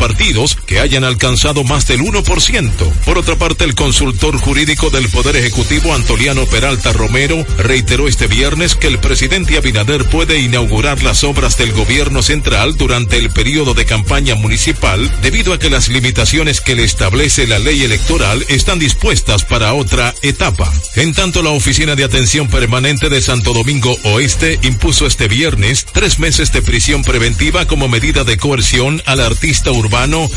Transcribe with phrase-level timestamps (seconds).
[0.00, 2.92] partidos que hayan alcanzado más del 1%.
[3.04, 8.74] Por otra parte, el consultor jurídico del Poder Ejecutivo, Antoliano Peralta Romero, reiteró este viernes
[8.74, 13.84] que el presidente Abinader puede inaugurar las obras del gobierno central durante el periodo de
[13.84, 19.44] campaña municipal debido a que las limitaciones que le establece la ley electoral están dispuestas
[19.44, 20.72] para otra etapa.
[20.96, 26.18] En tanto, la Oficina de Atención Permanente de Santo Domingo Oeste impuso este viernes tres
[26.18, 29.89] meses de prisión preventiva como medida de coerción al artista urbano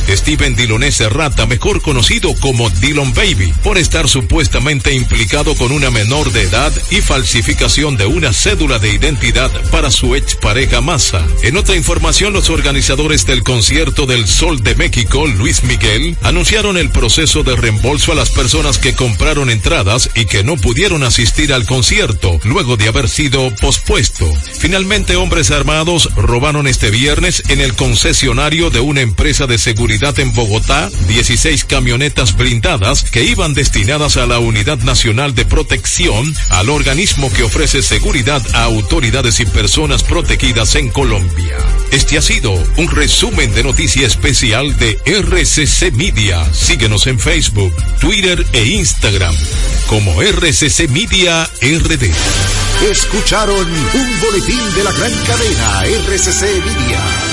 [0.10, 6.32] Steven Diloné Serrata, mejor conocido como Dillon Baby, por estar supuestamente implicado con una menor
[6.32, 11.26] de edad y falsificación de una cédula de identidad para su expareja Massa.
[11.44, 16.90] En otra información, los organizadores del concierto del Sol de México, Luis Miguel, anunciaron el
[16.90, 21.66] proceso de reembolso a las personas que compraron entradas y que no pudieron asistir al
[21.66, 24.30] concierto luego de haber sido pospuesto.
[24.58, 30.34] Finalmente, hombres armados robaron este viernes en el concesionario de una empresa de seguridad en
[30.34, 37.32] Bogotá 16 camionetas blindadas que iban destinadas a la Unidad Nacional de Protección, al organismo
[37.32, 41.58] que ofrece seguridad a autoridades y personas protegidas en Colombia.
[41.92, 46.44] Este ha sido un resumen de noticia especial de RCC Media.
[46.54, 49.36] Síguenos en Facebook, Twitter e Instagram
[49.88, 52.12] como RCC Media RD.
[52.90, 57.33] Escucharon un boletín de la gran cadena RCC Media.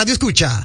[0.00, 0.64] Radio Escucha.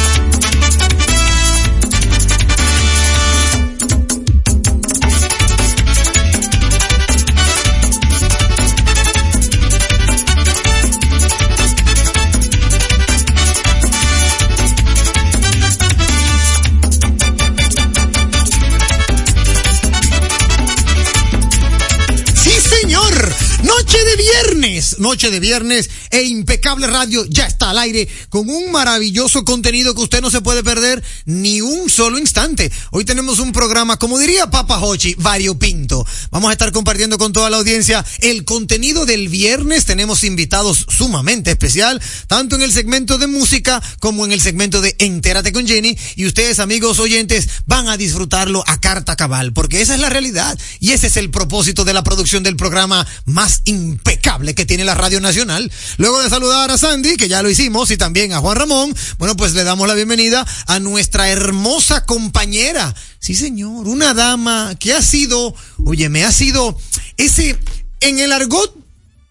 [24.99, 30.01] noche de viernes e Impecable Radio ya está al aire con un maravilloso contenido que
[30.01, 32.71] usted no se puede perder ni un solo instante.
[32.91, 36.05] Hoy tenemos un programa, como diría Papa Hochi, variopinto.
[36.31, 39.85] Vamos a estar compartiendo con toda la audiencia el contenido del viernes.
[39.85, 44.95] Tenemos invitados sumamente especial, tanto en el segmento de música como en el segmento de
[44.99, 45.97] Entérate con Jenny.
[46.15, 50.57] Y ustedes, amigos oyentes, van a disfrutarlo a carta cabal, porque esa es la realidad
[50.79, 54.95] y ese es el propósito de la producción del programa más impecable que tiene la
[54.95, 55.71] Radio Nacional.
[56.01, 59.37] Luego de saludar a Sandy, que ya lo hicimos, y también a Juan Ramón, bueno,
[59.37, 62.95] pues le damos la bienvenida a nuestra hermosa compañera.
[63.19, 65.53] Sí, señor, una dama que ha sido,
[65.85, 66.75] oye, me ha sido
[67.17, 67.55] ese,
[67.99, 68.75] en el argot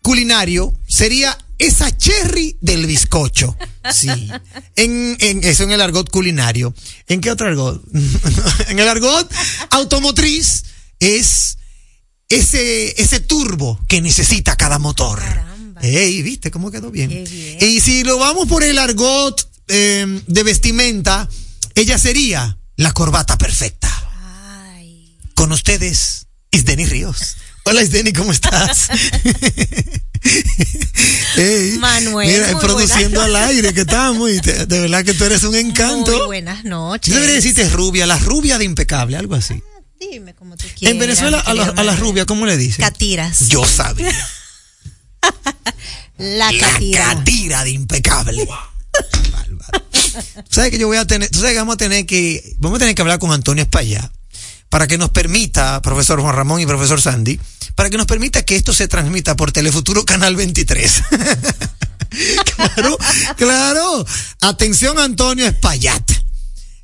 [0.01, 3.57] culinario sería esa cherry del bizcocho.
[3.93, 4.31] Sí.
[4.77, 6.73] En, en eso en el argot culinario.
[7.09, 7.83] ¿En qué otro argot?
[8.69, 9.29] en el argot
[9.71, 10.67] automotriz
[11.01, 11.59] es
[12.29, 15.21] ese, ese turbo que necesita cada motor.
[15.83, 17.11] Ey, ¿viste cómo quedó bien?
[17.61, 21.29] Y si lo vamos por el argot eh, de vestimenta,
[21.75, 23.89] ella sería la corbata perfecta.
[24.75, 25.17] Ay.
[25.35, 27.37] Con ustedes, Isdeni Ríos.
[27.65, 28.89] Hola Isdeni, ¿cómo estás?
[31.37, 34.31] Ey, Manuel, Mira, produciendo al aire que estamos.
[34.31, 36.11] y te- de verdad que tú eres un encanto.
[36.17, 37.09] Muy buenas noches.
[37.09, 39.63] Yo debería decirte rubia, la rubia de impecable, algo así.
[39.99, 40.93] Dime como tú quieras.
[40.93, 42.83] en Venezuela, a, la- a las rubias, ¿cómo le dicen?
[42.85, 43.49] Catiras.
[43.49, 44.13] Yo sabía.
[46.19, 47.65] La La catira.
[47.65, 48.47] de impecable.
[50.13, 52.77] Tú sabes que yo voy a tener, tú sabes que vamos a tener que, vamos
[52.77, 54.11] a tener que hablar con Antonio Espaillá
[54.69, 57.39] para que nos permita, profesor Juan Ramón y profesor Sandy,
[57.75, 61.03] para que nos permita que esto se transmita por Telefuturo Canal 23.
[62.57, 62.99] claro,
[63.37, 64.07] claro.
[64.41, 66.11] Atención Antonio Espaillat.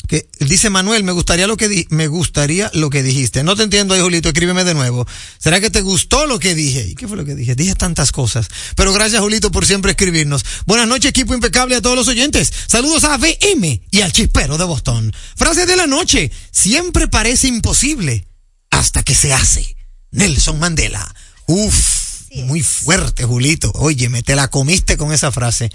[0.09, 3.45] que dice Manuel, me gustaría lo que di- me gustaría lo que dijiste.
[3.45, 5.07] No te entiendo ahí, Julito, escríbeme de nuevo.
[5.39, 6.81] ¿Será que te gustó lo que dije?
[6.89, 7.55] ¿Y qué fue lo que dije?
[7.55, 8.49] Dije tantas cosas.
[8.75, 10.45] Pero gracias, Julito, por siempre escribirnos.
[10.67, 12.51] Buenas noches, equipo impecable a todos los oyentes.
[12.67, 15.13] Saludos a VM y al chispero de Boston.
[15.37, 16.33] Frase de la noche.
[16.51, 18.27] Siempre parece imposible
[18.71, 19.77] hasta que se hace.
[20.11, 21.15] Nelson Mandela.
[21.47, 23.71] Uf, muy fuerte, Julito.
[23.75, 25.71] Óyeme, te la comiste con esa frase.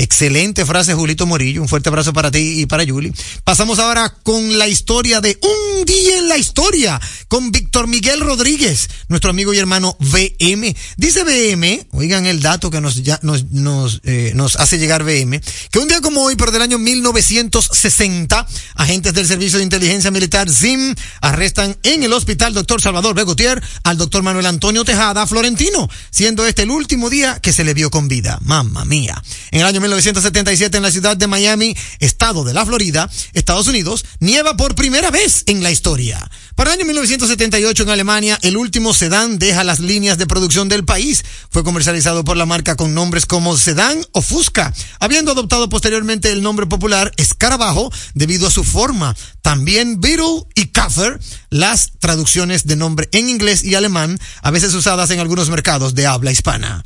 [0.00, 1.60] Excelente frase, Julito Morillo.
[1.60, 3.12] Un fuerte abrazo para ti y para Yuli.
[3.42, 8.88] Pasamos ahora con la historia de Un día en la historia con Víctor Miguel Rodríguez,
[9.08, 10.76] nuestro amigo y hermano VM.
[10.96, 15.40] Dice VM, oigan el dato que nos, ya, nos, nos, eh, nos hace llegar VM,
[15.72, 20.48] que un día como hoy, pero del año 1960, agentes del Servicio de Inteligencia Militar
[20.48, 22.80] ZIM arrestan en el hospital Dr.
[22.80, 27.64] Salvador Begotier al doctor Manuel Antonio Tejada Florentino, siendo este el último día que se
[27.64, 28.38] le vio con vida.
[28.42, 29.20] Mamma mía.
[29.50, 34.04] En el año 1977 en la ciudad de Miami, estado de la Florida, Estados Unidos,
[34.20, 36.30] nieva por primera vez en la historia.
[36.54, 40.84] Para el año 1978 en Alemania, el último sedán deja las líneas de producción del
[40.84, 41.24] país.
[41.50, 46.42] Fue comercializado por la marca con nombres como Sedán o Fusca, habiendo adoptado posteriormente el
[46.42, 49.16] nombre popular Escarabajo debido a su forma.
[49.40, 51.18] También Beetle y Kaffer,
[51.48, 56.06] las traducciones de nombre en inglés y alemán, a veces usadas en algunos mercados de
[56.06, 56.82] habla hispana.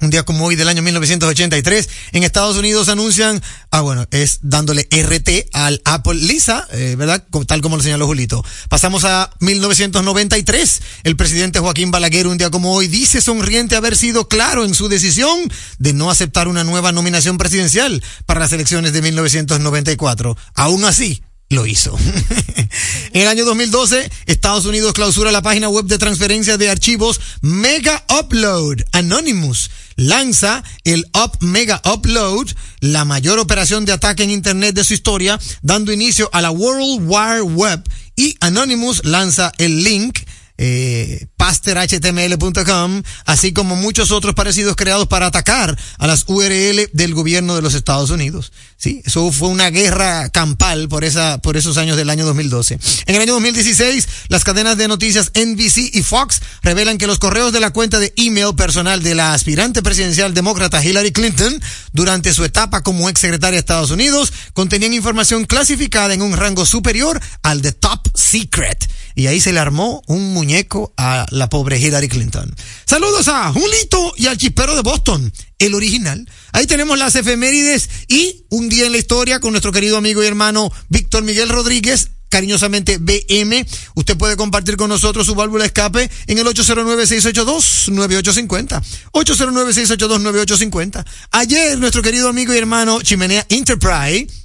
[0.00, 4.88] Un día como hoy del año 1983, en Estados Unidos anuncian, ah bueno, es dándole
[4.90, 7.24] RT al Apple Lisa, eh, ¿verdad?
[7.46, 8.44] Tal como lo señaló Julito.
[8.68, 10.82] Pasamos a 1993.
[11.04, 14.88] El presidente Joaquín Balaguer, un día como hoy, dice sonriente haber sido claro en su
[14.88, 15.38] decisión
[15.78, 20.36] de no aceptar una nueva nominación presidencial para las elecciones de 1994.
[20.54, 21.22] Aún así,
[21.54, 21.96] lo hizo.
[23.12, 28.04] en el año 2012, Estados Unidos clausura la página web de transferencia de archivos Mega
[28.20, 28.82] Upload.
[28.92, 32.48] Anonymous lanza el Up Mega Upload,
[32.80, 37.02] la mayor operación de ataque en Internet de su historia, dando inicio a la World
[37.06, 37.82] Wide Web.
[38.16, 40.20] Y Anonymous lanza el link
[40.56, 47.54] eh, pasterhtml.com, así como muchos otros parecidos creados para atacar a las URL del gobierno
[47.56, 48.52] de los Estados Unidos.
[48.76, 52.78] Sí, eso fue una guerra campal por esa, por esos años del año 2012.
[53.06, 57.52] En el año 2016, las cadenas de noticias NBC y Fox revelan que los correos
[57.52, 61.60] de la cuenta de email personal de la aspirante presidencial demócrata Hillary Clinton
[61.92, 66.66] durante su etapa como ex secretaria de Estados Unidos contenían información clasificada en un rango
[66.66, 68.88] superior al de top secret.
[69.14, 72.52] Y ahí se le armó un muñeco a la pobre Hillary Clinton.
[72.84, 76.28] Saludos a Julito y al chispero de Boston, el original.
[76.52, 80.26] Ahí tenemos las efemérides y un día en la historia con nuestro querido amigo y
[80.26, 83.64] hermano Víctor Miguel Rodríguez, cariñosamente BM.
[83.94, 88.82] Usted puede compartir con nosotros su válvula escape en el 809-682-9850.
[89.12, 91.04] 809-682-9850.
[91.30, 94.43] Ayer nuestro querido amigo y hermano Chimenea Enterprise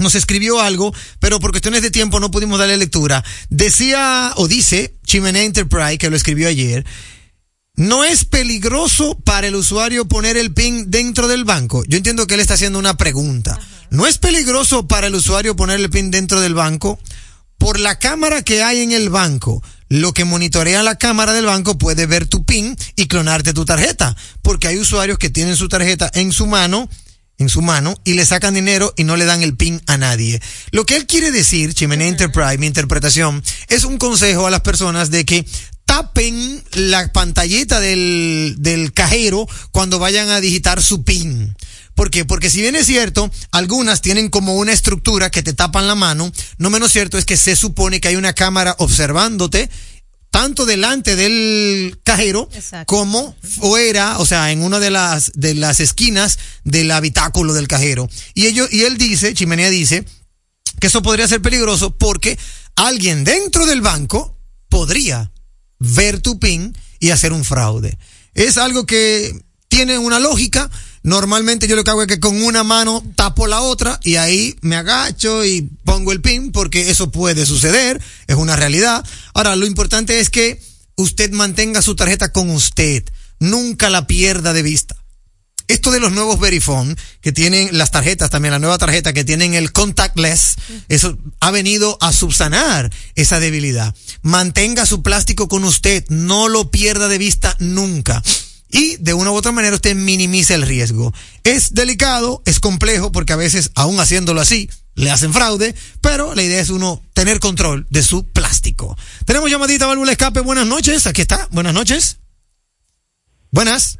[0.00, 3.24] nos escribió algo, pero por cuestiones de tiempo no pudimos darle lectura.
[3.48, 6.84] Decía o dice Chimenea Enterprise, que lo escribió ayer,
[7.76, 11.84] no es peligroso para el usuario poner el PIN dentro del banco.
[11.86, 13.58] Yo entiendo que él está haciendo una pregunta.
[13.90, 16.98] ¿No es peligroso para el usuario poner el PIN dentro del banco?
[17.58, 21.76] Por la cámara que hay en el banco, lo que monitorea la cámara del banco
[21.78, 24.16] puede ver tu PIN y clonarte tu tarjeta.
[24.42, 26.88] Porque hay usuarios que tienen su tarjeta en su mano
[27.40, 30.40] en su mano y le sacan dinero y no le dan el PIN a nadie.
[30.70, 35.10] Lo que él quiere decir, Chimenea Enterprise, mi interpretación, es un consejo a las personas
[35.10, 35.46] de que
[35.86, 41.56] tapen la pantallita del, del cajero cuando vayan a digitar su PIN.
[41.94, 42.24] ¿Por qué?
[42.24, 46.30] Porque si bien es cierto, algunas tienen como una estructura que te tapan la mano,
[46.58, 49.68] no menos cierto es que se supone que hay una cámara observándote
[50.30, 52.48] tanto delante del cajero
[52.86, 58.08] como fuera, o sea, en una de las de las esquinas del habitáculo del cajero.
[58.34, 60.04] Y ellos y él dice, Chimenea dice
[60.80, 62.38] que eso podría ser peligroso porque
[62.76, 65.32] alguien dentro del banco podría
[65.78, 67.98] ver tu PIN y hacer un fraude.
[68.34, 70.70] Es algo que tiene una lógica,
[71.02, 74.56] Normalmente yo lo que hago es que con una mano tapo la otra y ahí
[74.60, 79.04] me agacho y pongo el pin porque eso puede suceder, es una realidad.
[79.32, 80.60] Ahora, lo importante es que
[80.96, 83.02] usted mantenga su tarjeta con usted,
[83.38, 84.96] nunca la pierda de vista.
[85.68, 89.54] Esto de los nuevos Verifone, que tienen las tarjetas también, la nueva tarjeta que tienen
[89.54, 90.56] el contactless,
[90.88, 93.94] eso ha venido a subsanar esa debilidad.
[94.20, 98.20] Mantenga su plástico con usted, no lo pierda de vista nunca
[98.70, 101.12] y de una u otra manera usted minimiza el riesgo.
[101.44, 106.42] Es delicado, es complejo, porque a veces, aún haciéndolo así, le hacen fraude, pero la
[106.42, 108.96] idea es uno tener control de su plástico.
[109.24, 112.20] Tenemos llamadita válvula escape, buenas noches, aquí está, buenas noches.
[113.50, 113.98] Buenas.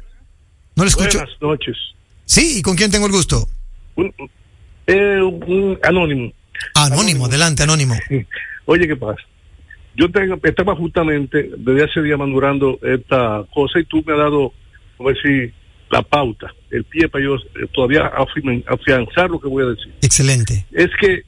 [0.75, 1.17] No le escucho.
[1.19, 1.77] Buenas noches.
[2.25, 3.47] Sí, ¿y con quién tengo el gusto?
[3.95, 4.13] Un,
[4.87, 6.31] eh, un anónimo.
[6.75, 7.95] Anónimo, adelante, anónimo.
[8.65, 9.21] Oye, ¿qué pasa?
[9.95, 14.53] Yo tengo, estaba justamente desde hace días madurando esta cosa y tú me has dado,
[15.01, 15.53] a ver si
[15.89, 18.09] la pauta, el pie para yo eh, todavía
[18.67, 19.91] afianzar lo que voy a decir.
[20.01, 20.65] Excelente.
[20.71, 21.23] Es que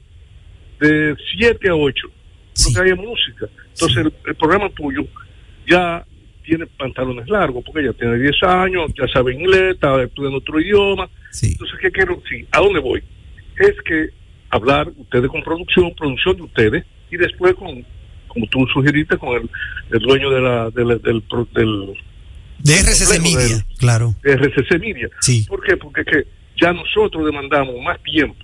[0.80, 2.06] de 7 a 8
[2.54, 2.72] Sí.
[2.72, 3.46] no hay música.
[3.72, 5.04] Entonces el, el programa tuyo
[5.66, 6.04] ya
[6.44, 11.08] tiene pantalones largos, porque ya tiene 10 años, ya sabe inglés, está estudiando otro idioma.
[11.30, 11.48] Sí.
[11.52, 12.22] Entonces, ¿qué quiero?
[12.28, 13.02] Sí, ¿a dónde voy?
[13.58, 14.10] Es que
[14.50, 17.84] hablar ustedes con producción, producción de ustedes, y después con,
[18.28, 19.50] como tú sugeriste, con el,
[19.90, 21.94] el dueño de la, del, del, pro- del,
[22.64, 24.14] De RCC Media, del- claro.
[24.22, 25.08] de RCC Media.
[25.20, 25.44] Sí.
[25.48, 25.76] ¿Por qué?
[25.76, 26.24] Porque que
[26.60, 28.36] ya nosotros demandamos más tiempo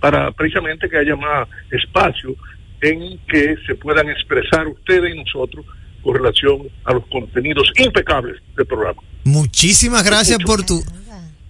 [0.00, 2.34] para precisamente que haya más espacio
[2.80, 5.66] en que se puedan expresar ustedes y nosotros
[6.02, 9.02] con relación a los contenidos impecables del programa.
[9.24, 10.82] Muchísimas gracias por tu...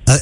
[0.06, 0.18] Ah,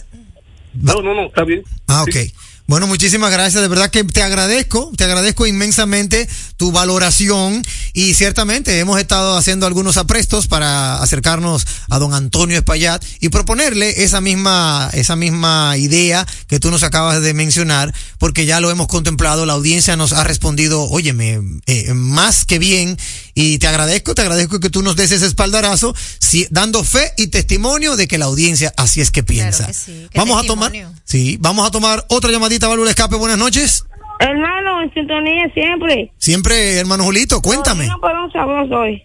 [0.74, 1.62] No, no, no, está bien.
[1.86, 2.10] Ah, ok.
[2.12, 2.32] Sí.
[2.68, 3.62] Bueno, muchísimas gracias.
[3.62, 9.66] De verdad que te agradezco, te agradezco inmensamente tu valoración y ciertamente hemos estado haciendo
[9.66, 16.26] algunos aprestos para acercarnos a don Antonio Espaillat y proponerle esa misma, esa misma idea
[16.48, 20.24] que tú nos acabas de mencionar, porque ya lo hemos contemplado, la audiencia nos ha
[20.24, 22.98] respondido, óyeme, eh, más que bien
[23.38, 27.26] y te agradezco, te agradezco que tú nos des ese espaldarazo, si- dando fe y
[27.28, 29.66] testimonio de que la audiencia así es que piensa.
[29.68, 30.72] que sí, qué vamos a tomar,
[31.04, 33.14] sí, vamos a tomar otra llamadita, válvula escape.
[33.16, 33.84] Buenas noches.
[34.18, 36.10] Hermano, en sintonía siempre.
[36.16, 37.86] Siempre, hermano Julito, cuéntame.
[37.86, 39.02] Nos dio un sabroso hoy.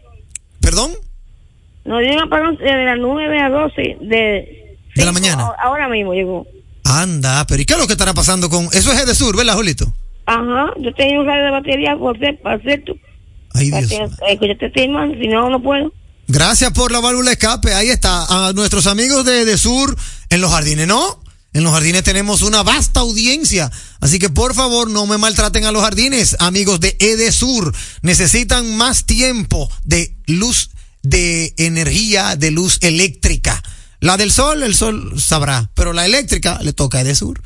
[0.61, 0.91] Perdón,
[1.83, 4.77] Nos dio un apagón de las 9 a 12 de...
[4.95, 5.51] De la mañana.
[5.61, 6.45] Ahora mismo llegó.
[6.85, 9.55] anda, pero ¿y qué es lo que estará pasando con eso es de sur, ¿verdad,
[9.55, 9.91] Julito?
[10.25, 12.97] Ajá, yo tenía un radio de batería por ser, para hacer tu...
[13.53, 13.91] Ay, Dios.
[14.29, 15.93] escúchate, hermano, si no, no puedo.
[16.27, 17.73] Gracias por la válvula escape.
[17.73, 18.47] Ahí está.
[18.47, 19.95] A nuestros amigos de, de Sur
[20.29, 21.21] en los jardines, ¿no?
[21.53, 23.69] En los jardines tenemos una vasta audiencia.
[23.99, 26.37] Así que por favor no me maltraten a los jardines.
[26.39, 30.69] Amigos de Edesur, necesitan más tiempo de luz,
[31.03, 33.61] de energía, de luz eléctrica.
[34.01, 37.39] La del sol, el sol sabrá, pero la eléctrica le toca a Edesur.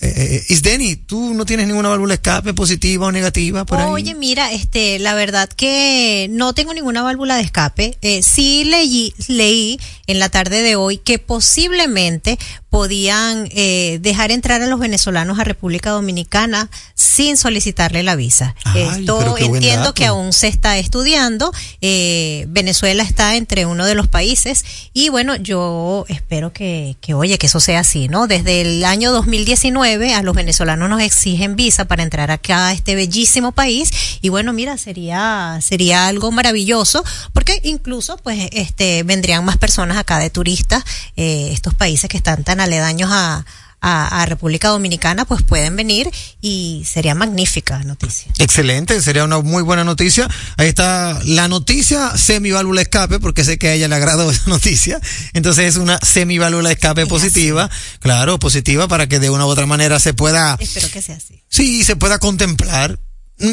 [0.00, 3.90] Eh, eh, Isdeni, ¿tú no tienes ninguna válvula escape positiva o negativa por ahí?
[3.90, 7.98] Oye, mira, este, la verdad que no tengo ninguna válvula de escape.
[8.00, 12.38] Eh, sí leí, leí en la tarde de hoy que posiblemente
[12.70, 18.54] podían eh, dejar entrar a los venezolanos a República Dominicana sin solicitarle la visa.
[18.64, 21.50] Ay, Esto entiendo que aún se está estudiando.
[21.80, 27.38] Eh, Venezuela está entre uno de los países y bueno, yo espero que, que, oye,
[27.38, 28.26] que eso sea así, ¿no?
[28.26, 32.94] Desde el año 2019 a los venezolanos nos exigen visa para entrar acá a este
[32.94, 39.56] bellísimo país y bueno, mira, sería sería algo maravilloso porque incluso pues este vendrían más
[39.56, 40.84] personas acá de turistas,
[41.16, 43.44] eh, estos países que están tan aledaños a
[43.80, 46.10] a, a República Dominicana, pues pueden venir
[46.40, 48.32] y sería magnífica noticia.
[48.38, 50.28] Excelente, sería una muy buena noticia.
[50.56, 55.00] Ahí está la noticia semiválvula escape, porque sé que a ella le agradó esa noticia.
[55.32, 59.66] Entonces es una semiválvula escape Es positiva, claro, positiva para que de una u otra
[59.66, 61.42] manera se pueda, Espero que sea así.
[61.48, 62.98] sí, se pueda contemplar.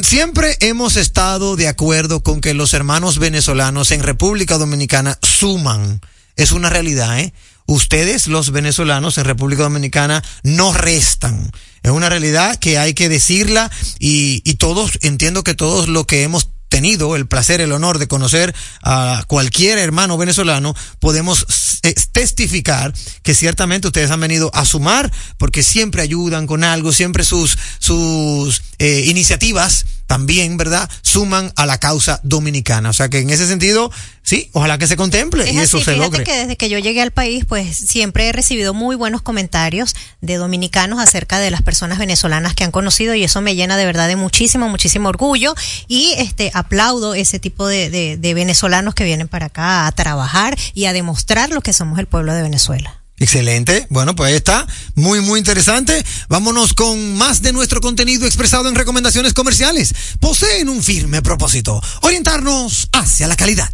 [0.02, 6.02] Siempre hemos estado de acuerdo con que los hermanos venezolanos en República Dominicana suman.
[6.36, 7.34] Es una realidad, ¿eh?
[7.68, 11.52] Ustedes, los venezolanos en República Dominicana, no restan.
[11.84, 16.24] Es una realidad que hay que decirla y, y todos, entiendo que todos lo que
[16.24, 21.46] hemos tenido el placer, el honor de conocer a cualquier hermano venezolano, podemos
[21.84, 27.24] eh, testificar que ciertamente ustedes han venido a sumar porque siempre ayudan con algo, siempre
[27.24, 30.90] sus, sus eh, iniciativas también, ¿verdad?
[31.02, 32.90] Suman a la causa dominicana.
[32.90, 33.92] O sea que en ese sentido,
[34.22, 36.24] sí, ojalá que se contemple Es y eso se fíjate logre.
[36.24, 40.36] que desde que yo llegué al país, pues siempre he recibido muy buenos comentarios de
[40.36, 44.08] dominicanos acerca de las personas venezolanas que han conocido y eso me llena de verdad
[44.08, 45.56] de muchísimo, muchísimo orgullo
[45.88, 50.58] y este aplaudo ese tipo de, de, de venezolanos que vienen para acá a trabajar
[50.74, 53.02] y a demostrar lo que somos el pueblo de Venezuela.
[53.18, 53.88] Excelente.
[53.90, 54.68] Bueno, pues ahí está.
[54.96, 56.04] Muy, muy interesante.
[56.28, 59.94] Vámonos con más de nuestro contenido expresado en recomendaciones comerciales.
[60.20, 61.82] Poseen un firme propósito.
[62.02, 63.72] Orientarnos hacia la calidad.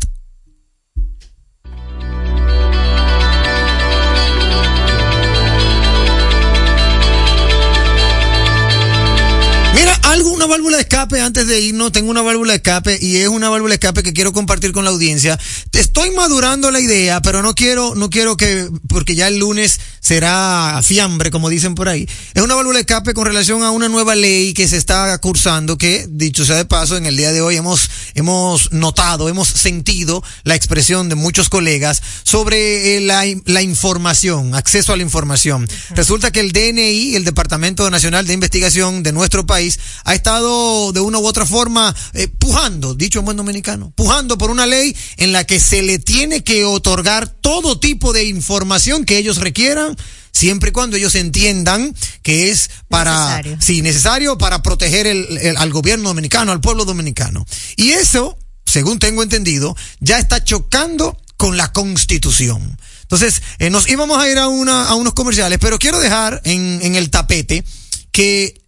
[10.11, 11.91] Algo, una válvula de escape antes de irnos.
[11.91, 14.83] Tengo una válvula de escape y es una válvula de escape que quiero compartir con
[14.83, 15.39] la audiencia.
[15.71, 20.81] Estoy madurando la idea, pero no quiero, no quiero que, porque ya el lunes será
[20.83, 22.07] fiambre, como dicen por ahí.
[22.33, 25.77] Es una válvula de escape con relación a una nueva ley que se está cursando,
[25.77, 30.23] que, dicho sea de paso, en el día de hoy hemos, hemos notado, hemos sentido
[30.43, 35.67] la expresión de muchos colegas sobre eh, la, la información, acceso a la información.
[35.91, 40.99] Resulta que el DNI, el Departamento Nacional de Investigación de nuestro país, ha estado de
[40.99, 45.31] una u otra forma eh, pujando, dicho en buen dominicano, pujando por una ley en
[45.31, 49.95] la que se le tiene que otorgar todo tipo de información que ellos requieran
[50.31, 53.57] siempre y cuando ellos entiendan que es para, Necesario.
[53.61, 57.45] sí, necesario para proteger el, el- al gobierno dominicano, al pueblo dominicano.
[57.75, 62.77] Y eso, según tengo entendido, ya está chocando con la constitución.
[63.01, 66.79] Entonces, eh, nos íbamos a ir a, una, a unos comerciales, pero quiero dejar en,
[66.81, 67.63] en el tapete
[68.11, 68.61] que,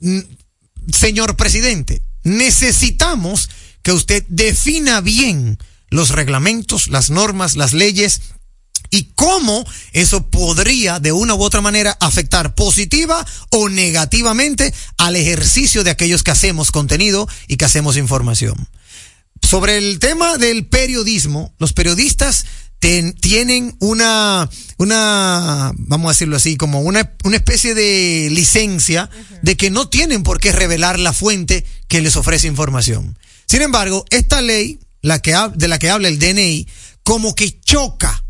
[0.00, 0.18] mm,
[0.92, 3.48] señor presidente, necesitamos
[3.82, 5.58] que usted defina bien
[5.90, 8.20] los reglamentos, las normas, las leyes
[8.94, 15.82] y cómo eso podría de una u otra manera afectar positiva o negativamente al ejercicio
[15.84, 18.68] de aquellos que hacemos contenido y que hacemos información.
[19.42, 22.46] Sobre el tema del periodismo, los periodistas
[22.78, 29.10] ten- tienen una, una, vamos a decirlo así, como una, una especie de licencia
[29.42, 33.18] de que no tienen por qué revelar la fuente que les ofrece información.
[33.46, 36.66] Sin embargo, esta ley, la que, de la que habla el DNI,
[37.02, 38.23] como que choca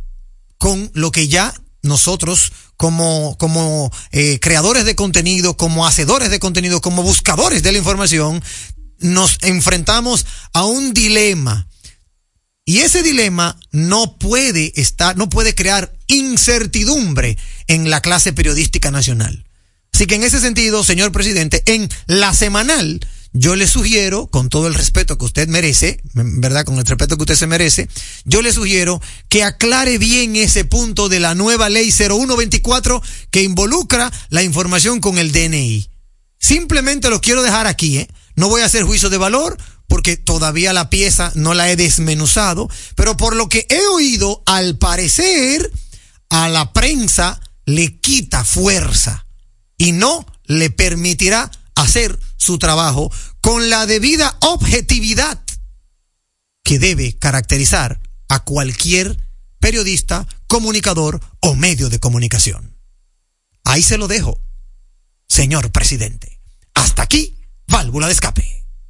[0.58, 6.80] con lo que ya nosotros como, como eh, creadores de contenido, como hacedores de contenido,
[6.80, 8.42] como buscadores de la información,
[8.98, 11.68] nos enfrentamos a un dilema.
[12.64, 17.36] Y ese dilema no puede estar, no puede crear incertidumbre
[17.66, 19.44] en la clase periodística nacional.
[19.92, 24.68] Así que en ese sentido, señor presidente, en la semanal, yo le sugiero, con todo
[24.68, 26.64] el respeto que usted merece, ¿verdad?
[26.64, 27.88] Con el respeto que usted se merece,
[28.24, 34.12] yo le sugiero que aclare bien ese punto de la nueva ley 0124 que involucra
[34.28, 35.90] la información con el DNI.
[36.38, 38.08] Simplemente lo quiero dejar aquí, ¿eh?
[38.36, 42.70] No voy a hacer juicio de valor porque todavía la pieza no la he desmenuzado,
[42.94, 45.72] pero por lo que he oído, al parecer,
[46.30, 49.26] a la prensa le quita fuerza
[49.76, 55.42] y no le permitirá hacer su trabajo con la debida objetividad
[56.62, 59.16] que debe caracterizar a cualquier
[59.60, 62.78] periodista, comunicador o medio de comunicación.
[63.64, 64.38] Ahí se lo dejo,
[65.26, 66.40] señor presidente.
[66.74, 68.63] Hasta aquí, válvula de escape.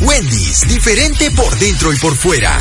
[0.00, 2.58] Wendy's, diferente por dentro y por fuera.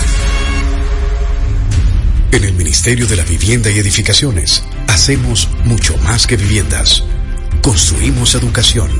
[2.32, 7.06] En el Ministerio de la Vivienda y Edificaciones hacemos mucho más que viviendas.
[7.64, 8.92] Construimos educación.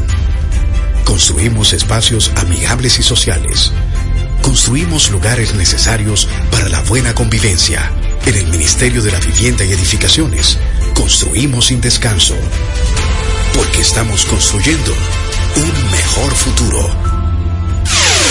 [1.06, 3.72] Construimos espacios amigables y sociales.
[4.42, 7.92] Construimos lugares necesarios para la buena convivencia.
[8.26, 10.58] En el Ministerio de la Vivienda y Edificaciones,
[10.96, 12.36] construimos sin descanso.
[13.54, 14.92] Porque estamos construyendo
[15.56, 17.13] un mejor futuro.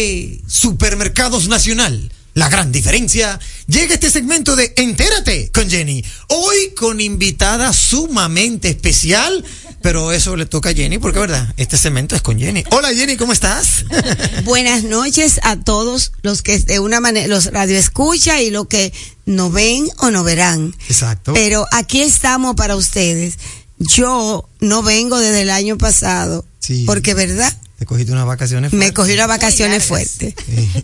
[0.00, 2.10] de Supermercados Nacional.
[2.32, 3.38] La gran diferencia.
[3.66, 6.02] Llega este segmento de Entérate con Jenny.
[6.28, 9.44] Hoy con invitada sumamente especial.
[9.82, 11.52] Pero eso le toca a Jenny porque, ¿verdad?
[11.56, 12.62] Este segmento es con Jenny.
[12.70, 13.84] Hola Jenny, ¿cómo estás?
[14.44, 18.92] Buenas noches a todos los que de una manera los radio escucha y los que
[19.26, 20.74] no ven o no verán.
[20.88, 21.32] Exacto.
[21.34, 23.34] Pero aquí estamos para ustedes.
[23.78, 26.84] Yo no vengo desde el año pasado Sí.
[26.86, 27.54] porque, ¿verdad?
[27.80, 28.74] Te cogiste unas vacaciones.
[28.74, 28.94] Me fuertes.
[28.94, 30.34] cogí unas vacaciones fuertes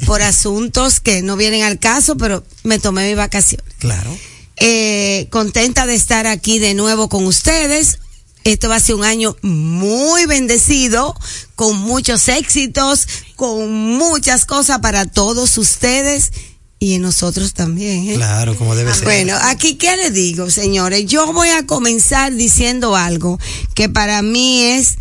[0.06, 3.70] por asuntos que no vienen al caso, pero me tomé mis vacaciones.
[3.78, 4.16] Claro.
[4.56, 7.98] Eh, contenta de estar aquí de nuevo con ustedes.
[8.44, 11.14] Esto va a ser un año muy bendecido,
[11.54, 13.06] con muchos éxitos,
[13.36, 16.32] con muchas cosas para todos ustedes
[16.78, 18.08] y nosotros también.
[18.08, 18.14] ¿eh?
[18.14, 19.04] Claro, como debe ser.
[19.04, 21.04] Bueno, aquí qué les digo, señores.
[21.04, 23.38] Yo voy a comenzar diciendo algo
[23.74, 24.94] que para mí es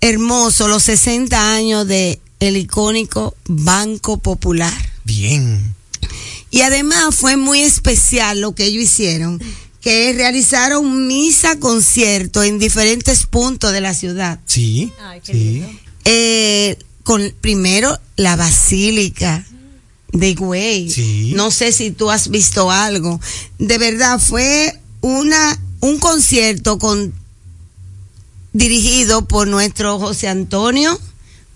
[0.00, 4.72] hermoso, los 60 años de el icónico Banco Popular.
[5.04, 5.74] Bien.
[6.50, 9.40] Y además fue muy especial lo que ellos hicieron,
[9.80, 14.40] que realizaron misa concierto en diferentes puntos de la ciudad.
[14.46, 14.92] Sí.
[15.22, 15.64] sí.
[16.04, 19.44] Eh, con primero la basílica
[20.12, 20.90] de Higüey.
[20.90, 21.32] Sí.
[21.34, 23.20] No sé si tú has visto algo.
[23.58, 27.14] De verdad fue una un concierto con
[28.52, 30.98] dirigido por nuestro José Antonio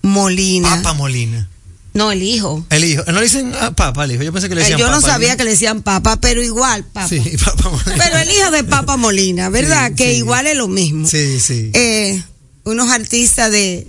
[0.03, 0.77] Molina.
[0.77, 1.49] Papa Molina.
[1.95, 2.65] No, el hijo.
[2.71, 3.03] El hijo.
[3.07, 4.23] No le dicen ah, papa al hijo.
[4.23, 5.13] Yo pensé que le Eh, decían yo no papa.
[5.13, 7.07] sabía que le decían papa, pero igual papa.
[7.09, 7.95] Sí, papa Molina.
[7.99, 9.89] Pero el hijo de Papa Molina, ¿verdad?
[9.91, 10.17] Sí, que sí.
[10.19, 11.07] igual es lo mismo.
[11.07, 11.71] Sí, sí.
[11.75, 12.23] Eh,
[12.65, 13.87] unos artistas de,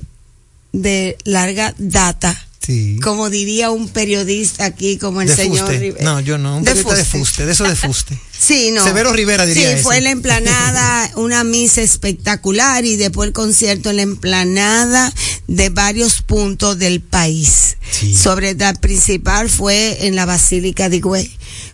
[0.74, 2.38] de larga data.
[2.66, 2.98] Sí.
[3.04, 5.80] Como diría un periodista aquí, como el de señor fuste.
[5.80, 6.04] Rivera.
[6.06, 6.58] No, yo no.
[6.58, 7.46] Un De periodista de fuste.
[7.46, 8.18] De eso de fuste.
[8.44, 8.84] Sí, no.
[8.84, 9.84] Severo Rivera diría Sí, eso.
[9.84, 15.14] fue en la emplanada, una misa espectacular y después el concierto en la emplanada
[15.48, 17.78] de varios puntos del país.
[17.90, 18.14] Sí.
[18.14, 21.32] Sobre la principal fue en la Basílica de Higüey.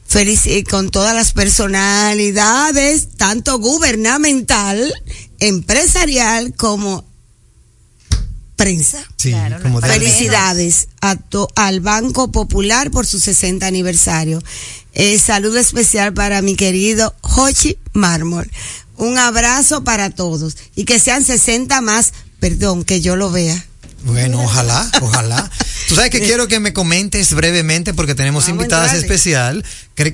[0.08, 4.94] Felici- con todas las personalidades, tanto gubernamental,
[5.40, 7.04] empresarial como
[8.60, 9.00] prensa.
[9.18, 10.02] Sí, como debe ser.
[10.04, 14.42] Felicidades a to- al Banco Popular por su 60 aniversario.
[14.94, 18.50] Eh, saludo especial para mi querido Hochi Mármol.
[18.98, 23.66] Un abrazo para todos y que sean 60 más, perdón, que yo lo vea.
[24.04, 25.50] Bueno, ojalá, ojalá.
[25.88, 29.66] Tú sabes que quiero que me comentes brevemente, porque tenemos Vamos a invitadas especial.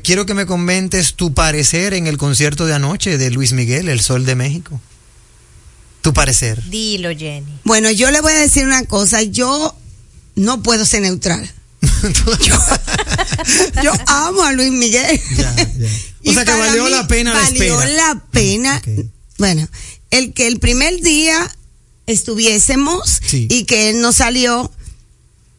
[0.03, 4.01] Quiero que me comentes tu parecer en el concierto de anoche de Luis Miguel, El
[4.01, 4.79] Sol de México.
[6.05, 6.61] Tu parecer.
[6.69, 7.59] Dilo, Jenny.
[7.63, 9.75] Bueno, yo le voy a decir una cosa, yo
[10.35, 11.51] no puedo ser neutral.
[12.41, 12.59] yo,
[13.83, 15.19] yo amo a Luis Miguel.
[16.27, 18.13] O sea que valió mí la pena la Valió espera.
[18.13, 18.81] la pena.
[19.39, 19.67] Bueno,
[20.11, 21.51] el que el primer día
[22.05, 23.47] estuviésemos Sí.
[23.49, 24.71] y que él no salió,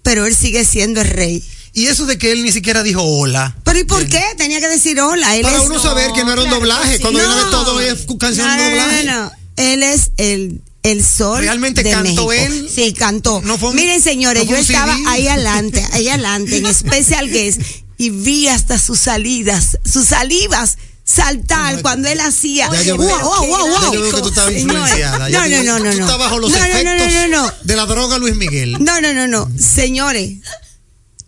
[0.05, 1.43] pero él sigue siendo el rey.
[1.73, 3.57] Y eso de que él ni siquiera dijo hola.
[3.65, 4.23] Pero ¿y por qué?
[4.39, 5.35] Tenía que decir hola.
[5.37, 7.01] Él Para es- uno saber que no era un doblaje.
[7.01, 9.05] Cuando viene de todo es canción no, no, doblaje.
[9.05, 9.33] no, no.
[9.57, 11.41] Él es el, el sol.
[11.41, 12.33] ¿Realmente de cantó México.
[12.33, 12.71] él?
[12.75, 13.41] Sí, cantó.
[13.59, 17.61] fue un- Miren, señores, no yo estaba ahí adelante, ahí adelante, en Special Guest,
[17.99, 22.69] y vi hasta sus salidas, sus salivas saltar cuando él hacía.
[22.69, 25.29] Wow, wow, wow, yo veo que tú estabas influenciada.
[25.29, 25.91] No, no, no, no.
[25.93, 26.05] Tú no.
[26.05, 27.53] estás bajo los No, no, no, efectos no, no, no.
[27.63, 28.77] de la droga Luis Miguel.
[28.81, 29.49] No, no, no, no.
[29.57, 30.33] Señores,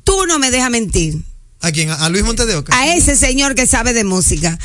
[0.04, 1.18] tú no me dejas mentir.
[1.60, 1.90] ¿A quién?
[1.90, 2.76] ¿A Luis Montes de Oca?
[2.76, 4.58] A ese señor que sabe de música.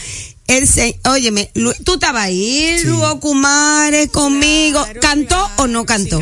[0.47, 4.85] Él se, óyeme, Lu- tú estabas ahí, Luo Kumares, conmigo.
[4.99, 6.19] ¿Cantó o no cantó?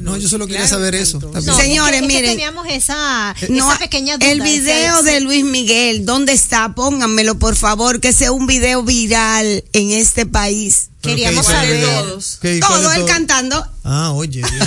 [0.00, 1.18] No, yo solo quería saber eso.
[1.20, 2.30] No, Señores, es que- es que miren.
[2.32, 4.30] teníamos esa, No, esa pequeña duda.
[4.30, 6.74] el video ese- de Luis Miguel, ¿dónde está?
[6.74, 10.88] Pónganmelo, por favor, que sea un video viral en este país.
[11.02, 11.84] ¿Pero qué Queríamos el saber.
[11.84, 12.20] cuál
[12.60, 13.66] Todo él cantando.
[13.84, 14.66] Ah, oye, Dios mío,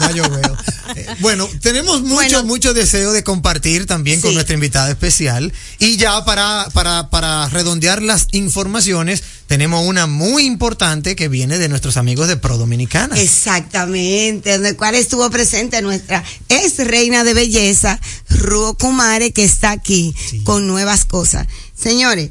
[0.00, 0.56] ya yo veo.
[0.96, 2.44] Eh, Bueno, tenemos mucho, Bueno.
[2.44, 5.52] mucho deseo de compartir también con nuestra invitada especial.
[5.78, 11.68] Y ya para, para, para redondear las informaciones, tenemos una muy importante que viene de
[11.68, 13.16] nuestros amigos de Pro Dominicana.
[13.20, 19.70] Exactamente, en el cual estuvo presente nuestra ex reina de belleza, Ruo Kumare, que está
[19.70, 21.46] aquí con nuevas cosas.
[21.80, 22.30] Señores,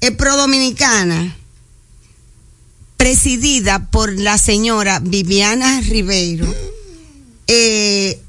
[0.00, 1.36] el Pro Dominicana,
[3.02, 6.46] presidida por la señora Viviana Ribeiro,
[7.48, 8.20] eh,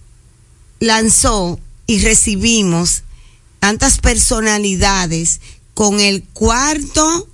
[0.79, 3.03] lanzó y recibimos
[3.59, 5.41] tantas personalidades
[5.75, 7.29] con el cuarto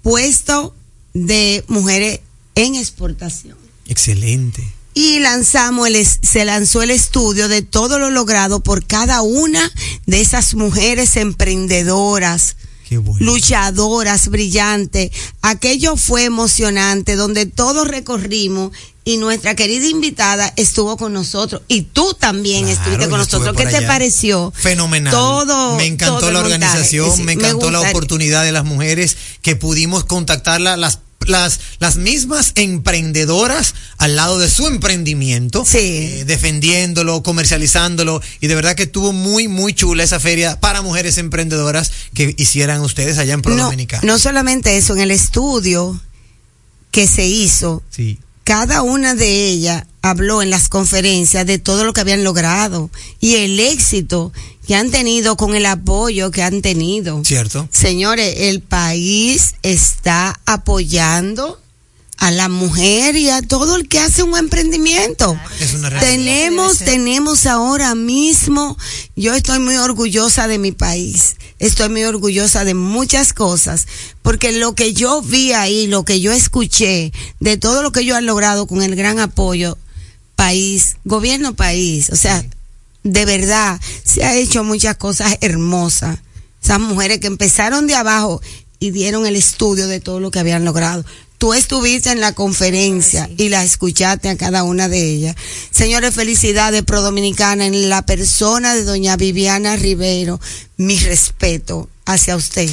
[0.00, 0.74] puesto
[1.12, 2.20] de mujeres
[2.54, 3.58] en exportación.
[3.86, 4.66] Excelente.
[4.94, 9.70] Y lanzamos el, se lanzó el estudio de todo lo logrado por cada una
[10.06, 12.56] de esas mujeres emprendedoras,
[12.88, 13.24] Qué bueno.
[13.24, 15.10] luchadoras, brillantes.
[15.42, 18.70] Aquello fue emocionante, donde todos recorrimos
[19.04, 21.62] y nuestra querida invitada estuvo con nosotros.
[21.68, 23.56] Y tú también Claro, estuviste con nosotros.
[23.56, 23.86] ¿Qué por te allá.
[23.86, 24.52] pareció?
[24.54, 25.12] Fenomenal.
[25.12, 25.76] Todo.
[25.76, 30.04] Me encantó todo la organización, Sí, me encantó la oportunidad de las mujeres que pudimos
[30.04, 38.46] contactarla, las las, las mismas emprendedoras al lado de su emprendimiento, eh, defendiéndolo, comercializándolo, y
[38.46, 43.18] de verdad que estuvo muy, muy chula esa feria para mujeres emprendedoras que hicieran ustedes
[43.18, 44.02] allá en Pro No, Dominicana.
[44.04, 46.00] no solamente eso, en el estudio
[46.90, 48.18] que se hizo, Sí.
[48.44, 52.90] cada una de ellas habló en las conferencias de todo lo que habían logrado
[53.20, 54.32] y el éxito
[54.66, 57.22] que han tenido con el apoyo que han tenido.
[57.24, 57.68] ¿Cierto?
[57.70, 61.60] Señores, el país está apoyando
[62.18, 65.38] a la mujer y a todo el que hace un emprendimiento.
[65.60, 66.10] Es una realidad.
[66.10, 68.76] Tenemos, tenemos ahora mismo,
[69.14, 73.86] yo estoy muy orgullosa de mi país, estoy muy orgullosa de muchas cosas,
[74.22, 78.16] porque lo que yo vi ahí, lo que yo escuché, de todo lo que ellos
[78.16, 79.76] han logrado con el gran apoyo,
[80.36, 82.44] país, gobierno país, o sea,
[83.02, 86.18] de verdad, se ha hecho muchas cosas hermosas.
[86.62, 88.40] Esas mujeres que empezaron de abajo
[88.80, 91.04] y dieron el estudio de todo lo que habían logrado.
[91.38, 95.36] Tú estuviste en la conferencia y la escuchaste a cada una de ellas.
[95.70, 100.40] Señores, felicidades Pro Dominicana en la persona de doña Viviana Rivero.
[100.76, 102.70] Mi respeto hacia usted.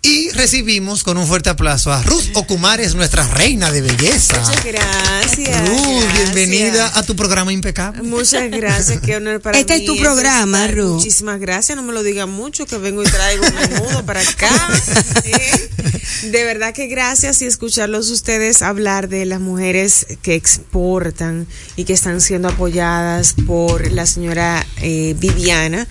[0.00, 4.38] Y recibimos con un fuerte aplauso a Ruth Ocumares, nuestra reina de belleza.
[4.40, 5.68] Muchas gracias.
[5.68, 6.34] Ruth, gracias.
[6.34, 8.02] bienvenida a tu programa impecable.
[8.02, 9.80] Muchas gracias, qué honor para Este mí.
[9.80, 10.76] es tu programa, estar.
[10.78, 10.94] Ruth.
[10.98, 14.48] Muchísimas gracias, no me lo digan mucho, que vengo y traigo un menudo para acá.
[15.24, 15.70] ¿eh?
[16.30, 21.92] De verdad que gracias y escucharlos ustedes hablar de las mujeres que exportan y que
[21.92, 25.88] están siendo apoyadas por la señora eh, Viviana.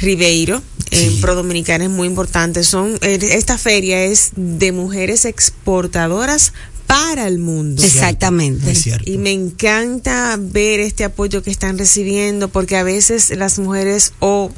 [0.00, 2.64] Ribeiro en Pro Dominicana es muy importante.
[2.64, 6.52] Son eh, esta feria es de mujeres exportadoras
[6.86, 7.82] para el mundo.
[7.82, 8.70] Exactamente.
[8.70, 9.10] Es cierto.
[9.10, 14.52] Y me encanta ver este apoyo que están recibiendo porque a veces las mujeres o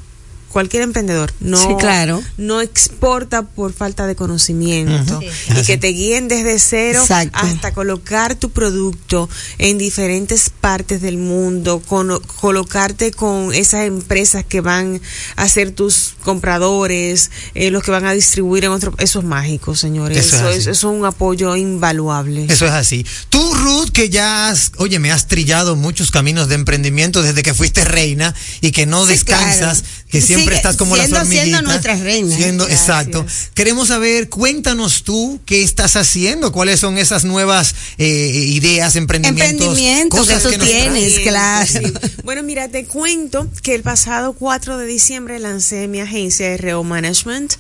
[0.53, 2.23] cualquier emprendedor no, Sí, claro.
[2.37, 7.39] no exporta por falta de conocimiento y que te guíen desde cero Exacto.
[7.41, 14.61] hasta colocar tu producto en diferentes partes del mundo, con, colocarte con esas empresas que
[14.61, 15.01] van
[15.37, 19.75] a ser tus compradores, eh, los que van a distribuir en otro, eso es mágico,
[19.77, 20.17] señores.
[20.19, 22.47] Eso es Eso, es, eso es un apoyo invaluable.
[22.49, 23.05] Eso es así.
[23.29, 27.55] Tú, Ruth, que ya has, oye, me has trillado muchos caminos de emprendimiento desde que
[27.55, 29.99] fuiste reina y que no Sí, descansas, claro.
[30.09, 31.63] Que siempre Sigue estás como siendo- las siendo hormiguitas.
[31.65, 32.35] nuestra reina.
[32.37, 32.81] Siendo, Gracias.
[32.89, 33.27] exacto.
[33.55, 40.17] Queremos saber, cuéntanos tú qué estás haciendo, cuáles son esas nuevas eh, ideas, emprendimientos, Emprendimiento
[40.17, 41.69] que cosas tú nos tienes, claro.
[42.25, 47.53] Bueno, mira, te cuento que el pasado 4 de diciembre lancé mi agencia RO Management.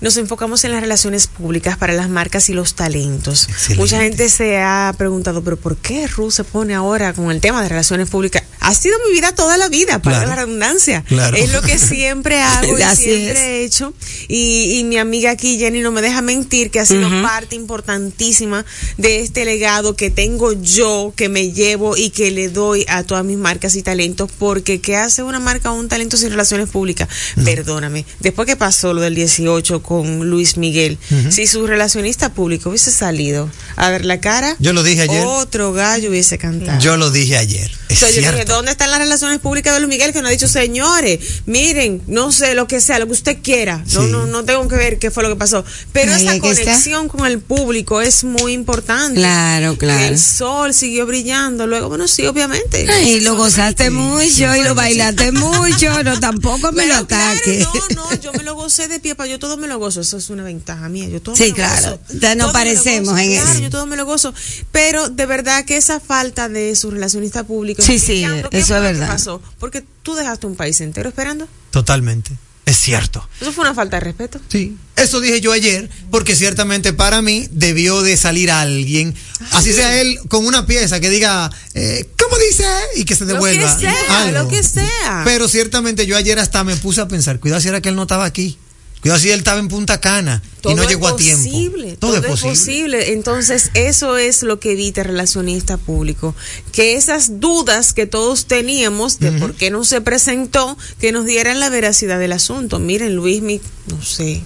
[0.00, 3.48] Nos enfocamos en las relaciones públicas para las marcas y los talentos.
[3.76, 7.62] Mucha gente se ha preguntado, pero ¿por qué Ruth se pone ahora con el tema
[7.62, 8.42] de relaciones públicas?
[8.60, 10.30] Ha sido mi vida toda la vida, para Claro.
[10.30, 11.02] la redundancia.
[11.08, 11.36] Claro.
[11.36, 13.38] Es lo que siempre hago y Así siempre es.
[13.38, 13.94] he hecho.
[14.28, 18.64] Y, y mi amiga aquí, Jenny, no me deja mentir que ha sido parte importantísima
[18.98, 23.24] de este legado que tengo yo, que me llevo y que le doy a todas
[23.24, 27.08] mis marcas y talentos, porque ¿qué hace una marca o un talento sin relaciones públicas?
[27.44, 28.04] Perdóname.
[28.20, 30.98] Después que pasó lo del 18 con Luis Miguel,
[31.30, 35.24] si su relacionista público hubiese salido a ver la cara, Yo lo dije ayer.
[35.24, 36.78] otro gallo hubiese cantado.
[36.78, 37.70] Yo lo dije ayer.
[37.88, 40.48] Entonces yo dije, ¿dónde están las relaciones públicas de Luis Miguel que nos ha dicho,
[40.48, 44.66] señores, miren, no sé, lo que sea, lo que usted quiera, no, no, no tengo
[44.68, 46.64] que ver qué fue lo que pasó, pero esa es que está.
[46.64, 49.14] conexión con el público es muy importante.
[49.18, 49.98] Claro, claro.
[50.00, 52.86] Que el sol siguió brillando, luego, bueno, sí, obviamente.
[53.04, 57.66] Y lo gozaste mucho y lo bailaste mucho, no tampoco me lo Pero claro, ataques.
[57.94, 60.00] No, no, yo me lo gocé de pie para yo todo me lo gozo.
[60.00, 61.08] Eso es una ventaja mía.
[61.08, 61.90] Yo todo Sí, me lo claro.
[62.08, 62.18] gozo.
[62.20, 63.60] Ya nos Todo me lo parecemos en claro, eso.
[63.60, 64.34] yo todo me lo gozo.
[64.72, 67.77] Pero de verdad que esa falta de su relacionista público.
[67.78, 69.08] Sí, sí, Alejandro, ¿qué eso es lo verdad.
[69.08, 69.42] pasó?
[69.58, 71.46] Porque tú dejaste un país entero esperando.
[71.70, 72.32] Totalmente.
[72.66, 73.26] Es cierto.
[73.40, 74.40] Eso fue una falta de respeto.
[74.48, 74.76] Sí.
[74.94, 79.14] Eso dije yo ayer, porque ciertamente para mí debió de salir alguien,
[79.52, 82.66] así sea él, con una pieza que diga, eh, ¿cómo dice?
[82.96, 83.74] Y que se Lo devuelva.
[83.74, 84.42] que sea, algo.
[84.42, 85.22] lo que sea.
[85.24, 88.02] Pero ciertamente yo ayer hasta me puse a pensar, cuidado si era que él no
[88.02, 88.58] estaba aquí.
[89.00, 91.44] Cuidado si él estaba en Punta Cana y no llegó a tiempo.
[91.44, 93.12] posible, Todo, todo, es posible.
[93.12, 96.34] Entonces, eso es lo que evita el relacionista público.
[96.72, 101.60] Que esas dudas que todos teníamos de por qué no se presentó, que nos dieran
[101.60, 102.80] la veracidad del asunto.
[102.80, 104.42] Miren, Luis, mi, no sé,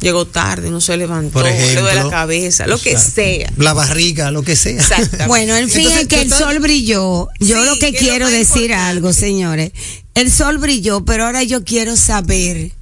[0.00, 3.52] llegó tarde, no se levantó, Por le duele la cabeza, lo que sea.
[3.56, 4.84] La barriga, lo que sea.
[5.28, 7.28] Bueno, en fin, Entonces, es que el sol brilló.
[7.38, 8.74] Yo Sí, lo que que quiero decir importante.
[8.90, 9.70] algo, señores.
[10.14, 12.72] El sol brilló, pero ahora yo quiero saber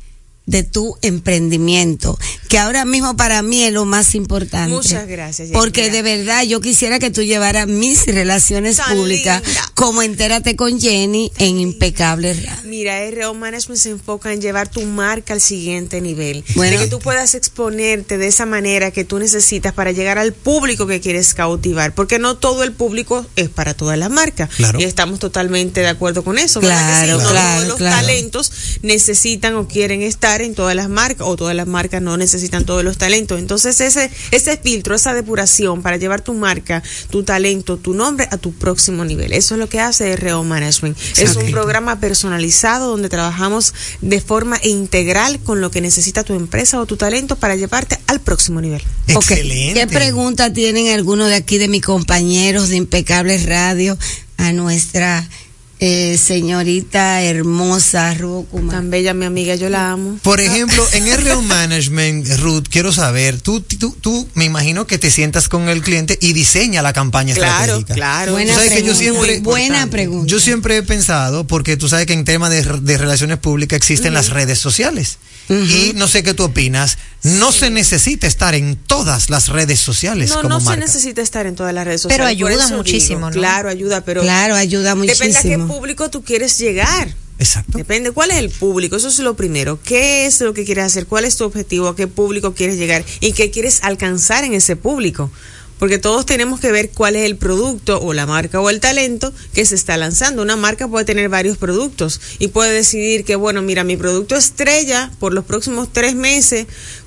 [0.47, 2.19] de tu emprendimiento,
[2.49, 4.75] que ahora mismo para mí es lo más importante.
[4.75, 5.59] Muchas gracias, Jenny.
[5.59, 9.73] Porque de verdad yo quisiera que tú llevaras mis relaciones Tan públicas linda.
[9.75, 12.51] como Entérate con Jenny en Impecable Radio.
[12.65, 16.45] Mira, RO Management se enfoca en llevar tu marca al siguiente nivel.
[16.55, 16.73] Bueno.
[16.73, 20.87] de que tú puedas exponerte de esa manera que tú necesitas para llegar al público
[20.87, 21.95] que quieres cautivar.
[21.95, 24.51] Porque no todo el público es para todas las marcas.
[24.57, 24.81] Claro.
[24.81, 26.61] Y estamos totalmente de acuerdo con eso.
[26.61, 27.23] ¿verdad que Claro?
[27.23, 27.97] No claro, todos los claro.
[27.97, 32.65] talentos necesitan o quieren estar en todas las marcas o todas las marcas no necesitan
[32.65, 33.39] todos los talentos.
[33.39, 38.39] Entonces ese, ese filtro, esa depuración para llevar tu marca, tu talento, tu nombre a
[38.39, 39.33] tu próximo nivel.
[39.33, 40.97] Eso es lo que hace RO Management.
[41.19, 46.81] Es un programa personalizado donde trabajamos de forma integral con lo que necesita tu empresa
[46.81, 48.83] o tu talento para llevarte al próximo nivel.
[49.09, 49.81] Excelente.
[49.81, 53.99] ¿Qué pregunta tienen algunos de aquí de mis compañeros de Impecables Radio
[54.37, 55.29] a nuestra
[55.85, 58.73] eh, señorita hermosa Rucuma?
[58.73, 60.17] Tan bella mi amiga, yo la amo.
[60.23, 65.11] Por ejemplo, en RO Management, Ruth, quiero saber, tú, tú, tú me imagino que te
[65.11, 67.95] sientas con el cliente y diseña la campaña Claro, estratégica.
[67.95, 68.33] claro.
[68.33, 70.27] Buena Tú sabes que yo pregunta, siempre- buena pregunta.
[70.31, 74.15] Yo siempre he pensado, porque tú sabes que en tema de, de relaciones públicas existen
[74.15, 75.19] las redes sociales.
[75.49, 80.31] Y no sé qué tú opinas, no se necesita estar en todas las redes sociales
[80.31, 82.41] No, como no se necesita estar en todas las redes Pero sociales.
[82.43, 83.37] por ayuda muchísimo, digo, ¿no?
[83.37, 85.67] Claro, ayuda, pero Claro, ayuda depende a qué muchísimo.
[85.73, 87.15] Público tú quieres llegar.
[87.39, 87.77] Exacto.
[87.77, 88.97] Depende, ¿cuál es el público?
[88.97, 89.79] Eso es lo primero.
[89.83, 91.07] ¿Qué es lo que quieres hacer?
[91.07, 91.89] ¿Cuál es tu objetivo?
[91.89, 93.05] ¿A qué público quieres llegar?
[93.21, 95.31] ¿Y qué quieres alcanzar en ese público?
[95.79, 99.33] Porque todos tenemos que ver cuál es el producto o la marca o el talento
[99.53, 100.41] que se está lanzando.
[100.43, 105.11] Una marca puede tener varios productos y puede decidir que, bueno, mira, mi producto estrella
[105.19, 106.67] por los próximos tres meses,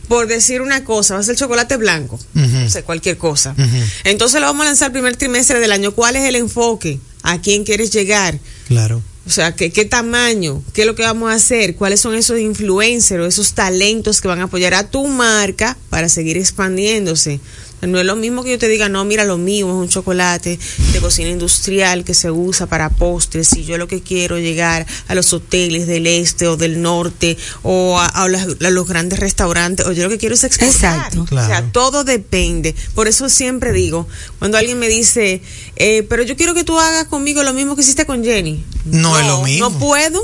[0.10, 2.66] por decir una cosa, va a ser chocolate blanco, Ujú.
[2.66, 3.56] o sea, cualquier cosa.
[4.04, 5.94] Entonces lo vamos a lanzar el primer trimestre del año.
[5.94, 7.00] ¿Cuál es el enfoque?
[7.24, 8.38] ¿A quién quieres llegar?
[8.68, 9.02] Claro.
[9.26, 10.62] O sea, ¿qué, ¿qué tamaño?
[10.74, 11.76] ¿Qué es lo que vamos a hacer?
[11.76, 16.10] ¿Cuáles son esos influencers o esos talentos que van a apoyar a tu marca para
[16.10, 17.40] seguir expandiéndose?
[17.82, 20.58] No es lo mismo que yo te diga, no, mira, lo mío es un chocolate
[20.94, 24.88] de cocina industrial que se usa para postres y yo lo que quiero es llegar
[25.08, 29.20] a los hoteles del este o del norte o a, a las- a los grandes
[29.20, 30.74] restaurantes o yo lo que quiero es exportar.
[30.74, 31.24] Exacto.
[31.24, 31.70] O sea, Claro.
[31.74, 32.74] todo depende.
[32.96, 34.08] Por eso siempre digo,
[34.40, 35.42] cuando alguien me dice,
[35.76, 38.64] eh, pero yo quiero que tú hagas conmigo lo mismo que hiciste con Jenny.
[38.86, 39.70] No es lo mismo.
[39.70, 40.22] No puedo,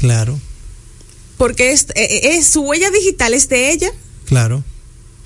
[0.00, 0.36] Claro,
[1.36, 3.90] porque es, eh, es- su huella digital es de ella.
[4.26, 4.64] claro.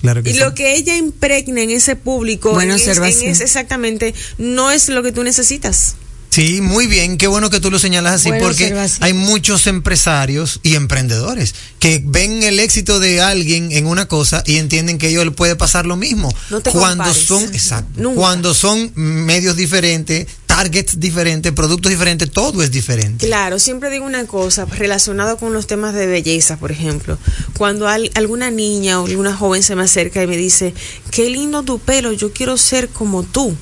[0.01, 0.39] Claro que Y sí.
[0.39, 3.31] lo que ella impregna en ese público, Buena en es- en observación.
[3.31, 5.95] es exactamente, no es lo que tú necesitas.
[6.29, 10.59] Sí, muy bien, qué bueno que tú lo señalas así, Buena porque hay muchos empresarios
[10.61, 15.09] y emprendedores que ven el éxito de alguien en una cosa y entienden que a
[15.09, 16.31] ellos le puede pasar lo mismo.
[16.51, 17.25] No te cuando compares.
[17.27, 18.15] son, exacto, Nunca.
[18.21, 23.25] cuando son medios diferentes, targets diferentes, productos diferentes, todo es diferente.
[23.25, 27.17] Claro, siempre digo una cosa relacionado con los temas de belleza, por ejemplo.
[27.57, 30.75] Cuando al- alguna niña o alguna joven se me acerca y me dice,
[31.09, 33.55] qué lindo tu pelo, yo quiero ser como tú.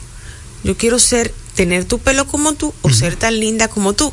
[0.64, 4.10] Yo quiero ser, tener tu pelo como tú o ser tan linda como tú.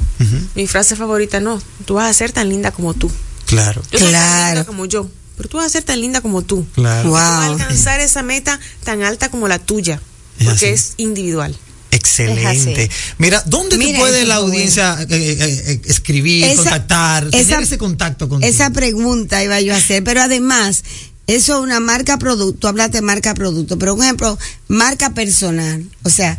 [0.56, 3.08] Mi frase favorita no, tú vas a ser tan linda como tú.
[3.46, 3.80] Claro.
[3.92, 4.46] Yo soy tan Claro.
[4.54, 6.66] linda como yo, pero tú vas a ser tan linda como tú.
[6.74, 7.08] Claro.
[7.08, 7.52] Tú vas a Wow.
[7.52, 10.00] alcanzar esa meta tan alta como la tuya,
[10.40, 10.74] Es porque así.
[10.74, 11.54] es individual.
[11.90, 12.84] Excelente.
[12.84, 17.38] Es Mira, ¿dónde Mira, te puede la audiencia eh, eh, eh, escribir, Esa- contactar, esa-
[17.48, 18.50] tener ese contacto contigo?
[18.52, 20.82] Esa pregunta iba yo a hacer, pero además,
[21.26, 24.38] eso es una marca producto, hablaste de marca producto, pero un ejemplo,
[24.68, 26.36] marca personal, o sea,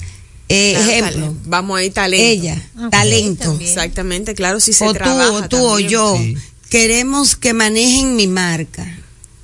[0.48, 2.24] Eh, Claro, ejemplo, vamos ahí, talento.
[2.26, 3.58] ella, talento.
[3.60, 5.90] Exactamente, claro, si se o tú, trabaja o tú o también.
[5.90, 6.18] yo,
[6.70, 8.86] queremos que manejen mi marca.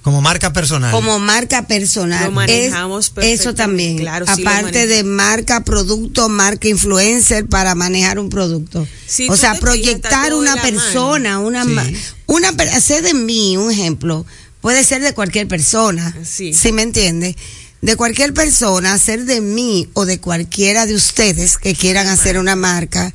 [0.04, 0.92] Como marca personal.
[0.92, 2.26] Como marca personal.
[2.26, 3.98] Lo manejamos Es- Eso también.
[4.00, 8.88] claro, sí Aparte de marca, producto, marca influencer para manejar un producto.
[9.06, 11.48] Si o tú sea, proyectar una persona, mano.
[11.48, 11.70] una, Sí.
[11.70, 11.86] ma-
[12.26, 14.26] una, per- hacer de mí un ejemplo.
[14.60, 16.16] Puede ser de cualquier persona.
[16.24, 16.52] Sí.
[16.54, 17.36] ¿Sí me entiende?
[17.82, 22.56] De cualquier persona, hacer de mí o de cualquiera de ustedes que quieran hacer una
[22.56, 23.12] marca.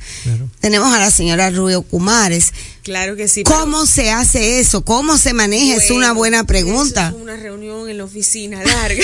[0.59, 2.51] Tenemos a la señora Rubio Kumares.
[2.87, 3.43] Claro que sí.
[3.43, 4.81] ¿Cómo se hace eso?
[4.81, 5.75] ¿Cómo se maneja?
[5.75, 7.09] es una buena pregunta.
[7.09, 9.03] Eso es una reunión en la oficina larga.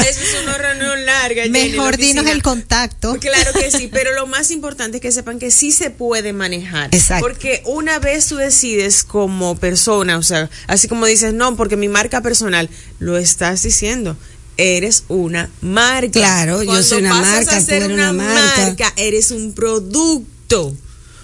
[0.00, 1.44] eso es una reunión larga.
[1.44, 3.16] Jenny, Mejor dinos el contacto.
[3.20, 6.92] Claro que sí, pero lo más importante es que sepan que sí se puede manejar.
[6.92, 7.24] Exacto.
[7.24, 11.86] Porque una vez tú decides como persona, o sea, así como dices, no, porque mi
[11.86, 12.68] marca personal,
[12.98, 14.16] lo estás diciendo.
[14.56, 16.10] Eres una marca.
[16.10, 18.62] Claro, yo soy una pasas marca, a tú eres una una marca.
[18.66, 20.74] marca, eres un producto.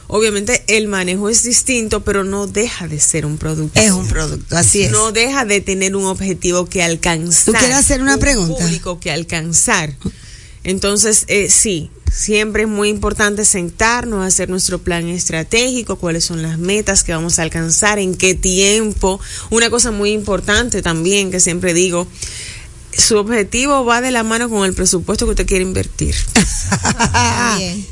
[0.07, 3.81] Obviamente el manejo es distinto, pero no deja de ser un producto.
[3.81, 4.91] Es un producto, así es.
[4.91, 7.47] No deja de tener un objetivo que alcanzar.
[7.47, 8.63] ¿Tú quieres hacer una un pregunta?
[8.63, 9.95] público que alcanzar.
[10.63, 16.59] Entonces, eh, sí, siempre es muy importante sentarnos, hacer nuestro plan estratégico, cuáles son las
[16.59, 19.21] metas que vamos a alcanzar, en qué tiempo.
[19.51, 22.07] Una cosa muy importante también que siempre digo,
[22.97, 26.15] su objetivo va de la mano con el presupuesto que usted quiere invertir.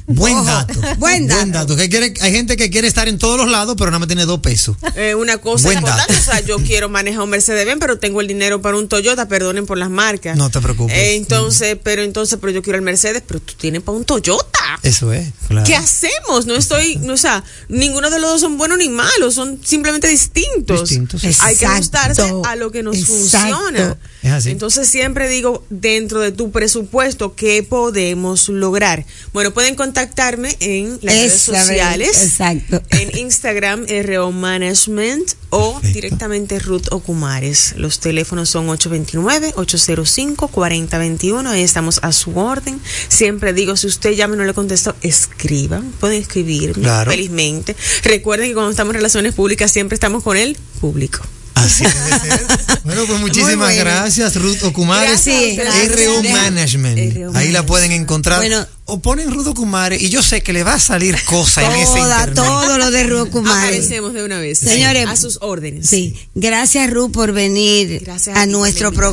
[0.07, 0.75] Buen dato.
[0.99, 1.77] Buen dato.
[1.77, 4.27] Que quiere- hay gente que quiere estar en todos los lados, pero nada más tiene
[4.27, 4.77] dos pesos.
[4.97, 6.23] Eh, una cosa Buen importante, dato.
[6.23, 9.67] o sea, yo quiero manejar un Mercedes-Benz, pero tengo el dinero para un Toyota, perdonen
[9.67, 10.37] por las marcas.
[10.37, 10.97] No te preocupes.
[10.97, 14.49] Eh, entonces, pero entonces, pero yo quiero el Mercedes, pero tú tienes para un Toyota.
[14.83, 15.67] Eso es, claro.
[15.67, 16.47] ¿Qué hacemos?
[16.47, 20.09] No estoy, no, o sea, ninguno de los dos son buenos ni malos, son simplemente
[20.09, 20.89] distintos.
[20.89, 21.23] Distintos.
[21.41, 23.15] Hay que ajustarse a lo que nos Exacto.
[23.57, 23.97] funciona.
[24.23, 24.51] Es así.
[24.51, 29.05] Entonces siempre digo, dentro de tu presupuesto, ¿qué podemos lograr?
[29.33, 32.23] Bueno, pueden contactarme en las redes sociales.
[32.23, 32.81] Exacto.
[32.91, 37.75] En Instagram, RO Management o directamente Ruth Okumares.
[37.77, 41.47] Los teléfonos son 829-805-4021.
[41.49, 42.81] Ahí estamos a su orden.
[43.09, 45.93] Siempre digo, si usted llama y no le contesto, escriban.
[46.01, 47.11] Pueden escribirme Claro.
[47.11, 47.77] felizmente.
[48.05, 51.21] Recuerden que cuando estamos en relaciones públicas siempre estamos con el público.
[51.55, 52.47] Así debe ser.
[52.85, 53.79] Bueno, pues muchísimas bueno.
[53.85, 56.07] gracias, Ruth a ustedes.
[56.07, 56.23] RO.
[56.23, 57.17] Management.
[57.17, 58.39] RO Ahí la pueden encontrar.
[58.39, 58.67] Bueno.
[58.87, 61.85] o ponen Ruth Okumares y yo sé que le va a salir cosa en ese
[61.93, 62.35] Toda, internet.
[62.35, 63.65] todo lo de Rubio Kumares.
[63.65, 64.59] Aparecemos de una vez.
[64.59, 65.89] Señores, a sus órdenes.
[65.89, 69.13] Sí, gracias Ruth por venir Gracias a nuestro invitación.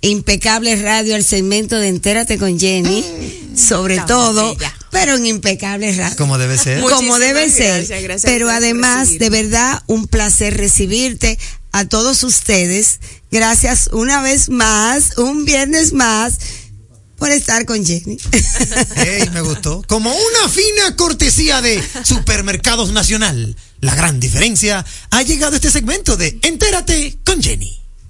[0.00, 3.04] Impecable Radio, al segmento de Entérate con Jenny,
[3.56, 4.56] sobre Tan todo,
[4.90, 6.16] pero en Impecable Radio.
[6.16, 6.78] Como debe ser.
[6.80, 7.78] Muchísimas Como debe ser.
[7.78, 11.38] gracias, gracias pero además, de verdad, un placer recibirte
[11.72, 13.00] a todos ustedes.
[13.30, 16.38] Gracias una vez más, un viernes más,
[17.16, 18.16] por estar con Jenny.
[18.96, 19.82] Ey, me gustó.
[19.86, 23.56] Como una fina cortesía de Supermercados Nacional.
[23.80, 27.77] La gran diferencia ha llegado este segmento de Entérate con Jenny.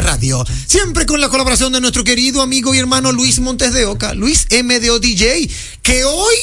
[0.00, 0.44] Radio.
[0.66, 4.46] Siempre con la colaboración de nuestro querido amigo y hermano Luis Montes de Oca, Luis
[4.50, 5.48] MDO DJ,
[5.82, 6.36] que hoy,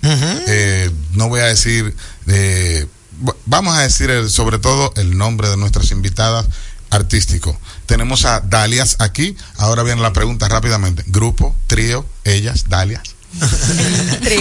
[0.48, 1.94] Eh, no voy a decir,
[2.26, 2.86] eh,
[3.46, 6.46] vamos a decir el- sobre todo el nombre de nuestras invitadas
[6.94, 7.58] artístico.
[7.86, 9.36] Tenemos a Dalias aquí.
[9.56, 11.04] Ahora viene la pregunta rápidamente.
[11.06, 13.02] Grupo, trío, ellas, Dalias.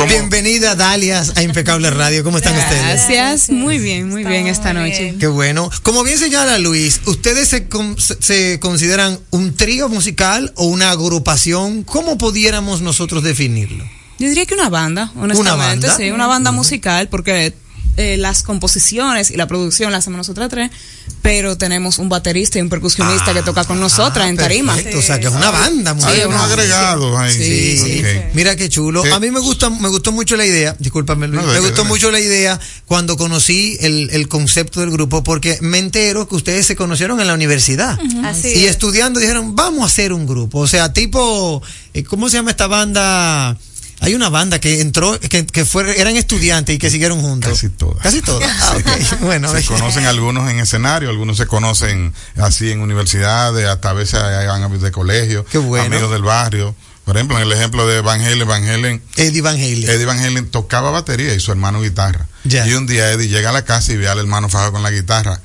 [0.07, 2.23] Bienvenida, Dalias, a Impecable Radio.
[2.23, 2.83] ¿Cómo están ustedes?
[3.07, 5.15] Gracias, muy bien, muy bien esta noche.
[5.19, 5.69] Qué bueno.
[5.81, 10.91] Como bien señala Luis, ¿ustedes se, con- se- se consideran un trío musical o una
[10.91, 11.83] agrupación?
[11.83, 13.83] ¿Cómo pudiéramos nosotros definirlo?
[14.19, 15.97] Yo diría que una banda, honestamente, ¿Una banda?
[15.97, 17.53] sí, una banda musical, porque
[17.95, 20.71] eh, las composiciones y la producción las hacemos nosotras tres,
[21.21, 24.73] pero tenemos un baterista y un percusionista que toca con nosotras en tarima.
[24.73, 27.33] Ah, Perfecto, o sea, que es una banda Sí, unos agregados ahí.
[27.33, 28.03] Sí, sí.
[28.33, 29.03] Mira qué chulo.
[29.13, 30.75] A mí me gusta, me gustó mucho la idea.
[30.79, 31.45] Discúlpame, Luis.
[31.45, 35.77] No, me gustó mucho la idea cuando conocí el, el concepto del grupo, porque me
[35.77, 37.99] entero que ustedes se conocieron en la universidad.
[38.23, 38.71] Así y es.
[38.71, 40.59] estudiando dijeron, vamos a hacer un grupo.
[40.59, 41.61] O sea, tipo,
[41.93, 43.57] eh, ¿cómo se llama esta banda?
[44.03, 47.53] Hay una banda que entró, que, que fue, eran estudiantes y que siguieron juntos.
[47.53, 48.03] Casi todas.
[48.03, 48.49] Casi todas.
[48.63, 49.19] Ah, ok.
[49.21, 54.15] Bueno, se conocen algunos en escenario, algunos se conocen así en universidades, hasta a veces
[54.15, 55.85] amigos de colegio, bueno.
[55.85, 56.75] amigos del barrio.
[57.05, 59.89] Por ejemplo, en el ejemplo de Van Halen, Van Halen, Eddie Van Halen.
[59.89, 62.27] Eddie Van Halen tocaba batería y su hermano guitarra.
[62.43, 62.67] Ya.
[62.67, 64.91] Y un día Eddie llega a la casa y ve al hermano fajado con la
[64.91, 65.41] guitarra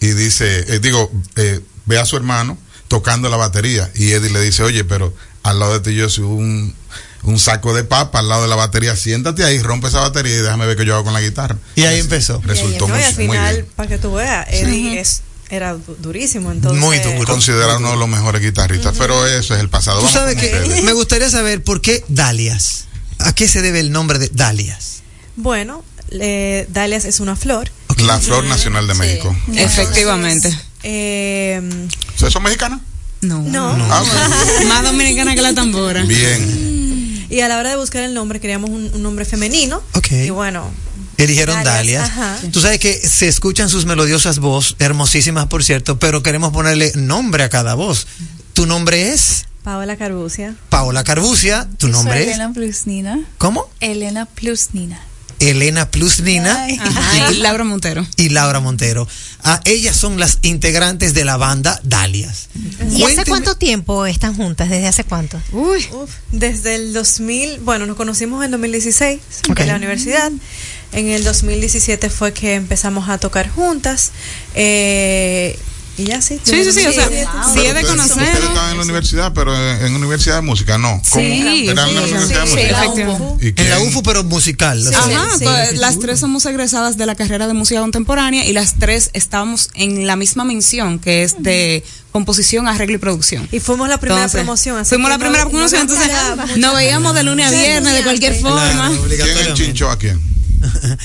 [0.00, 4.40] y dice, eh, digo, eh, ve a su hermano tocando la batería y Eddie le
[4.40, 6.74] dice, oye, pero al lado de ti yo soy un,
[7.26, 10.38] un saco de papa al lado de la batería, siéntate ahí, rompe esa batería y
[10.42, 11.56] déjame ver qué yo hago con la guitarra.
[11.74, 12.40] Y ahí empezó.
[12.44, 13.66] Resultó No, muy, y al muy final, bien.
[13.76, 16.50] para que tú veas, es, era du- durísimo.
[16.52, 19.98] Entonces, Considerado uno de los mejores guitarristas, pero eso es el pasado.
[19.98, 22.84] Tú Vamos sabes que me gustaría saber por qué Dalias.
[23.18, 25.02] ¿A qué se debe el nombre de Dalias?
[25.36, 27.70] Bueno, eh, Dalias es una flor.
[27.98, 29.34] La flor nacional de México.
[29.54, 30.56] Efectivamente.
[30.82, 31.60] Eh,
[32.16, 32.80] ¿Son mexicanas?
[33.22, 33.40] No.
[33.42, 33.70] No.
[33.90, 34.04] Ah.
[34.68, 36.02] Más dominicana que la tambora.
[36.04, 36.85] Bien.
[37.30, 39.82] Y a la hora de buscar el nombre, queríamos un, un nombre femenino.
[39.94, 40.10] Ok.
[40.12, 40.70] Y bueno,
[41.18, 42.10] Eligieron Dalias, Dalias.
[42.10, 42.50] ajá.
[42.52, 47.42] Tú sabes que se escuchan sus melodiosas voces, hermosísimas por cierto, pero queremos ponerle nombre
[47.44, 48.06] a cada voz.
[48.52, 49.46] ¿Tu nombre es?
[49.64, 50.54] Paola Carbucia.
[50.68, 51.66] Paola Carbucia.
[51.78, 52.28] ¿Tu Soy nombre es?
[52.28, 53.20] Elena plus Nina.
[53.38, 53.68] ¿Cómo?
[53.80, 55.00] Elena plus Nina.
[55.40, 58.06] Elena Plus Nina Ajá, y Laura Montero.
[58.16, 59.06] y Laura Montero.
[59.44, 62.48] Ah, ellas son las integrantes de la banda Dalias.
[62.90, 64.68] ¿Y hace cuánto tiempo están juntas?
[64.68, 65.40] ¿Desde hace cuánto?
[65.52, 65.86] Uy.
[66.32, 69.20] desde el 2000, bueno, nos conocimos en 2016
[69.56, 70.32] en la universidad.
[70.92, 74.12] En el 2017 fue que empezamos a tocar juntas.
[74.54, 75.58] Eh,
[75.98, 76.38] y ya sí.
[76.42, 77.08] Sí, sí, sí, o sea,
[77.52, 78.22] sí es de conocer.
[78.22, 81.00] Ustedes estaban en la universidad, pero en, en universidad de música, no.
[81.10, 81.24] ¿Cómo?
[81.24, 82.82] Sí, Eran en la sí, universidad de sí, música.
[82.84, 83.44] efectivamente.
[83.44, 83.70] ¿Y En quién?
[83.70, 84.84] la UFU, pero musical.
[84.94, 89.10] Ajá, pues, las tres somos egresadas de la carrera de música contemporánea y las tres
[89.12, 93.46] estábamos en la misma mención que es de composición, arreglo y producción.
[93.52, 94.78] Y fuimos la primera Entonces, promoción.
[94.78, 96.10] así Fuimos la no- primera promoción, entonces
[96.56, 98.90] nos veíamos de lunes a viernes de cualquier forma.
[99.08, 100.20] ¿Quién encinchó a quién?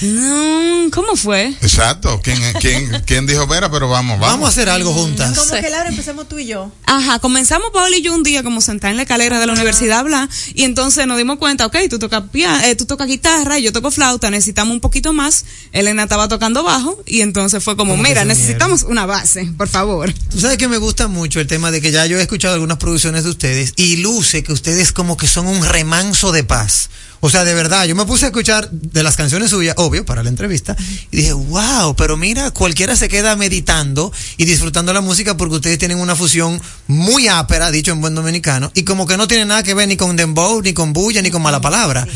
[0.01, 1.47] No, ¿cómo fue?
[1.61, 2.19] Exacto.
[2.23, 4.31] ¿Quién, quién, quién dijo, Vera, pero vamos, vamos.
[4.33, 5.37] Vamos a hacer algo juntas.
[5.37, 6.71] Como que Laura empecemos tú y yo.
[6.85, 9.97] Ajá, comenzamos Paola y yo un día como sentada en la escalera de la universidad
[9.97, 13.59] a hablar y entonces nos dimos cuenta, ok, tú tocas pia- eh, tú tocas guitarra,
[13.59, 15.45] yo toco flauta, necesitamos un poquito más.
[15.71, 19.67] Elena estaba tocando bajo y entonces fue como, ¿Cómo que mira, necesitamos una base, por
[19.67, 20.11] favor.
[20.29, 22.77] Tú sabes que me gusta mucho el tema de que ya yo he escuchado algunas
[22.77, 26.89] producciones de ustedes y luce que ustedes como que son un remanso de paz.
[27.21, 30.23] O sea, de verdad, yo me puse a escuchar de las canciones suyas, obvio, para
[30.23, 30.75] la entrevista,
[31.11, 35.77] y dije, wow, pero mira, cualquiera se queda meditando y disfrutando la música porque ustedes
[35.77, 39.61] tienen una fusión muy ápera, dicho en buen dominicano, y como que no tiene nada
[39.63, 42.07] que ver ni con dembow, ni con bulla, ni con mala palabra.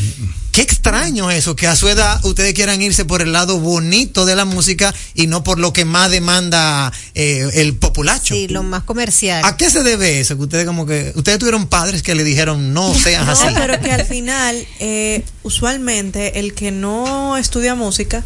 [0.50, 4.34] Qué extraño eso, que a su edad ustedes quieran irse por el lado bonito de
[4.34, 8.34] la música y no por lo que más demanda eh, el populacho.
[8.34, 9.44] Sí, lo más comercial.
[9.44, 10.34] ¿A qué se debe eso?
[10.38, 13.48] Que ustedes como que, ustedes tuvieron padres que le dijeron no seas No, así.
[13.54, 14.95] pero que al final, eh,
[15.42, 18.22] usualmente, el que no estudia música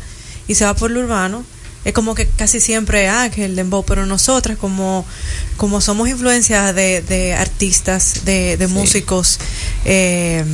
[0.49, 1.45] y se va por lo urbano,
[1.85, 5.07] es como que casi siempre, ah, que el dembow, pero nosotras como,
[5.57, 9.39] como somos influencias de, de artistas, de, de músicos,
[9.85, 10.45] eh,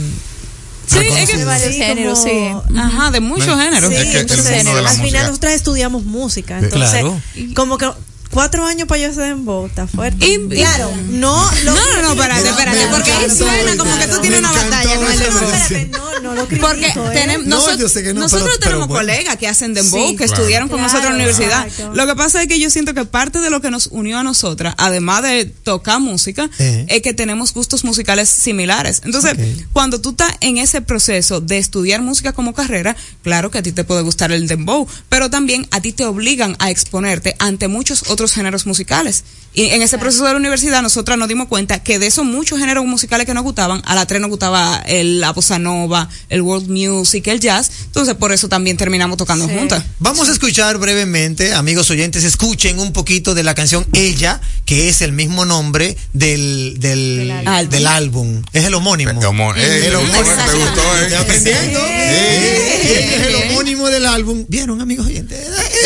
[0.89, 2.31] Sí, es que de varios géneros, sí.
[2.79, 3.91] Ajá, de muchos No, géneros.
[3.93, 7.21] es que entonces, al música- final nosotras estudiamos música, entonces, Claro.
[7.57, 7.91] como que
[8.37, 10.27] cuatro años para yo hacer dembow, está fuerte.
[10.29, 14.41] Y- claro, no, No, no, no, espérate, espérate, porque ahí suena como que tú tienes
[14.41, 15.91] una batalla con el dembow.
[15.91, 16.95] No, no lo critico, Porque ¿eh?
[17.15, 19.01] tenemos, No, nosotros, no, nosotros tenemos bueno.
[19.01, 20.35] colegas que hacen dembow, Sí, que claro.
[20.35, 21.67] estudiaron con nosotros en la universidad.
[21.95, 24.23] Lo que pasa es que yo siento que parte de lo que nos unió a
[24.23, 26.85] nosotras, además de tocar música, Eh.
[26.91, 29.01] es que tenemos gustos musicales similares.
[29.07, 29.35] Entonces,
[29.73, 33.73] cuando tú estás en ese proceso de estudiar música como carrera, claro que a ti
[33.73, 38.05] te puede gustar el dembow, pero también a ti te obligan a exponerte ante muchos
[38.11, 39.25] otros géneros musicales.
[39.55, 42.59] Y en ese proceso de la universidad, nosotras nos dimos cuenta que de esos muchos
[42.59, 46.43] géneros musicales que nos gustaban, a la tres nos gustaba el, la bossa nova, el
[46.43, 47.71] world music, el jazz.
[47.87, 49.83] Entonces, por eso también terminamos tocando juntas.
[49.99, 55.01] Vamos a escuchar brevemente, amigos oyentes, escuchen un poquito de la canción Ella, que es
[55.01, 57.71] el mismo nombre del, del, álbum.
[57.71, 58.43] del álbum.
[58.53, 59.19] Es el homónimo.
[59.21, 60.19] Homo- eh, El ¿te homónimo.
[60.23, 61.05] gustó, ¿Te gustó, eh?
[61.07, 61.79] ¿Está aprendiendo?
[61.81, 64.45] Eh, Eh, es el homónimo del álbum.
[64.49, 65.39] ¿Vieron, amigos oyentes?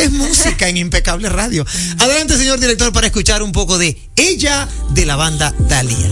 [0.03, 1.64] Es música en Impecable Radio.
[1.99, 6.11] Adelante, señor director, para escuchar un poco de Ella de la banda Dalia.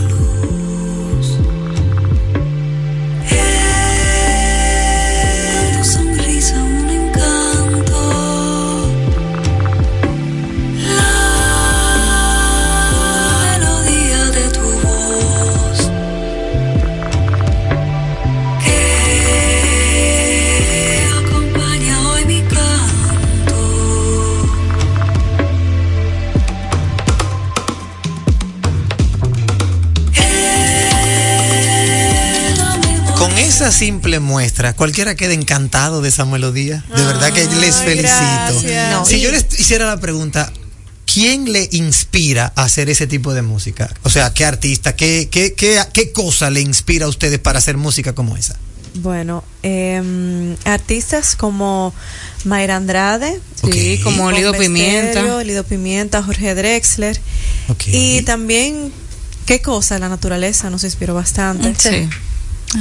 [33.66, 36.84] Esa simple muestra, cualquiera queda encantado de esa melodía.
[36.94, 38.62] De verdad que les felicito.
[38.92, 40.52] No, si y- yo les hiciera la pregunta,
[41.12, 43.92] ¿quién le inspira a hacer ese tipo de música?
[44.02, 47.76] O sea, ¿qué artista, qué, qué, qué, qué cosa le inspira a ustedes para hacer
[47.76, 48.56] música como esa?
[48.94, 51.94] Bueno, eh, artistas como
[52.44, 53.40] Mayra Andrade,
[53.70, 55.42] Sí, como Lido Pimienta.
[55.44, 57.20] Lido Pimienta, Jorge Drexler.
[57.86, 58.92] Y también,
[59.46, 59.98] ¿qué cosa?
[59.98, 61.74] La naturaleza nos inspiró bastante.
[61.78, 62.08] Sí.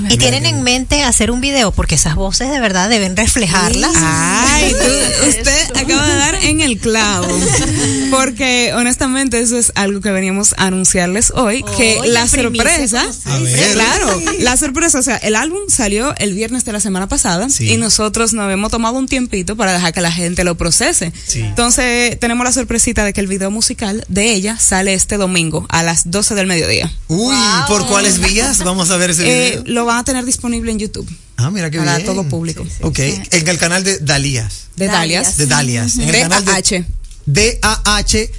[0.10, 3.92] Y tienen en mente hacer un video, porque esas voces de verdad deben reflejarlas.
[3.96, 7.28] Ay, tú- usted acaba de dar en el clavo.
[8.12, 13.40] Porque honestamente eso es algo que veníamos a anunciarles hoy, que la sorpresa, como A
[13.40, 13.74] ver.
[13.74, 17.72] claro, la sorpresa, o sea, el álbum salió el viernes de la semana pasada Sí.
[17.72, 21.12] y nosotros nos hemos tomado un tiempito para dejar que la gente lo procese.
[21.26, 21.42] Sí.
[21.42, 25.84] Entonces tenemos la sorpresita de que el video musical de ella sale este domingo a
[25.84, 26.92] las 12 del mediodía.
[27.08, 27.36] Uy,
[27.68, 28.60] ¿por cuáles vías?
[28.64, 29.64] Vamos a ver ese Eh, video.
[29.78, 31.08] Lo van a tener disponible en YouTube
[31.38, 32.06] Ah, mira qué para bien.
[32.08, 32.66] todo público.
[32.82, 34.70] Ok, en el canal de Dalías.
[34.76, 35.38] De Dalias.
[35.38, 35.98] De Dalias.
[35.98, 36.86] En el canal de D-A-H.
[37.28, 38.32] D-A-H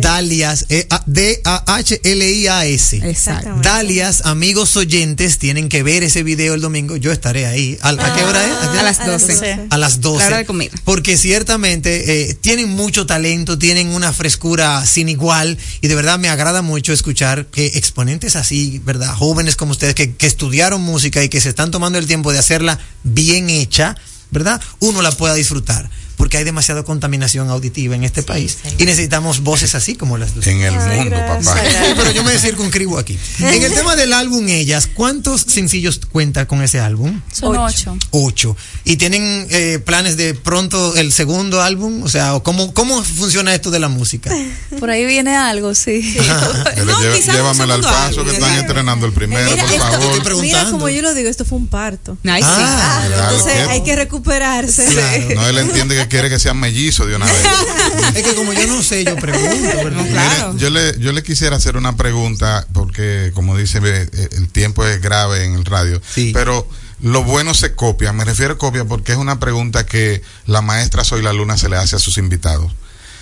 [0.00, 0.66] Dalias.
[0.68, 2.96] E A- D-A-H-L-I-A-S.
[2.98, 3.56] Exacto.
[3.62, 6.96] Dalias, amigos oyentes, tienen que ver ese video el domingo.
[6.96, 7.76] Yo estaré ahí.
[7.82, 8.52] ¿A, a qué hora es?
[8.52, 9.66] ¿A, qué A las 12.
[9.70, 10.18] A las 12.
[10.20, 10.70] La hora de comida.
[10.84, 16.28] Porque ciertamente eh, tienen mucho talento, tienen una frescura sin igual y de verdad me
[16.28, 19.12] agrada mucho escuchar que exponentes así, ¿verdad?
[19.14, 22.38] Jóvenes como ustedes que, que estudiaron música y que se están tomando el tiempo de
[22.38, 23.96] hacerla bien hecha,
[24.30, 24.60] ¿verdad?
[24.80, 25.90] Uno la pueda disfrutar.
[26.16, 30.50] Porque hay demasiada contaminación auditiva en este país y necesitamos voces así como las de
[30.50, 31.42] En el mundo, papá.
[31.42, 33.18] Sí, pero yo me circunscribo aquí.
[33.40, 37.20] En el tema del álbum Ellas, ¿cuántos sencillos cuenta con ese álbum?
[37.32, 37.96] Son ocho.
[38.10, 38.56] Ocho.
[38.84, 42.02] ¿Y tienen eh, planes de pronto el segundo álbum?
[42.02, 44.30] O sea, ¿cómo, ¿cómo funciona esto de la música?
[44.78, 46.16] Por ahí viene algo, sí.
[46.16, 50.42] Lle- llévamela al paso que están estrenando el primero, Mira, por esto- favor.
[50.42, 52.16] mira como yo lo digo, esto fue un parto.
[52.22, 52.40] Nice.
[52.44, 55.34] Ah, Claro, entonces hay que recuperarse.
[55.34, 57.34] No, él entiende que quiere que sean mellizos de una vez.
[58.14, 59.84] Es que como yo no sé, yo pregunto.
[59.84, 60.52] ¿verdad?
[60.52, 64.48] Mire, yo le, yo le quisiera hacer una pregunta, porque como dice, ve, eh, el
[64.48, 66.00] tiempo es grave en el radio,
[66.32, 66.68] pero
[67.00, 71.04] lo bueno se copia, me refiero a copia porque es una pregunta que la maestra
[71.04, 72.72] Soy la Luna se le hace a sus invitados.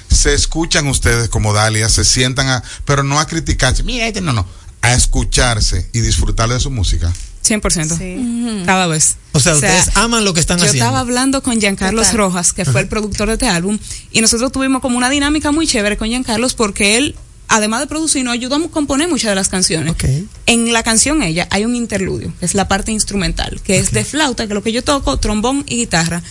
[0.09, 4.33] Se escuchan ustedes como Dalia, se sientan a, pero no a criticarse, mira este, no,
[4.33, 4.47] no,
[4.83, 7.12] a escucharse y disfrutar de su música.
[7.45, 8.64] 100%.
[8.66, 9.16] Cada vez.
[9.33, 10.85] O sea, ustedes aman lo que están yo haciendo.
[10.85, 12.18] estaba hablando con Giancarlos Total.
[12.18, 13.78] Rojas, que fue el productor de este álbum,
[14.11, 17.16] y nosotros tuvimos como una dinámica muy chévere con Giancarlos porque él,
[17.49, 19.95] además de producir, nos ayudó a componer muchas de las canciones.
[20.47, 24.05] En la canción ella hay un interludio, que es la parte instrumental, que es de
[24.05, 26.22] flauta, que es lo que yo toco, trombón y guitarra.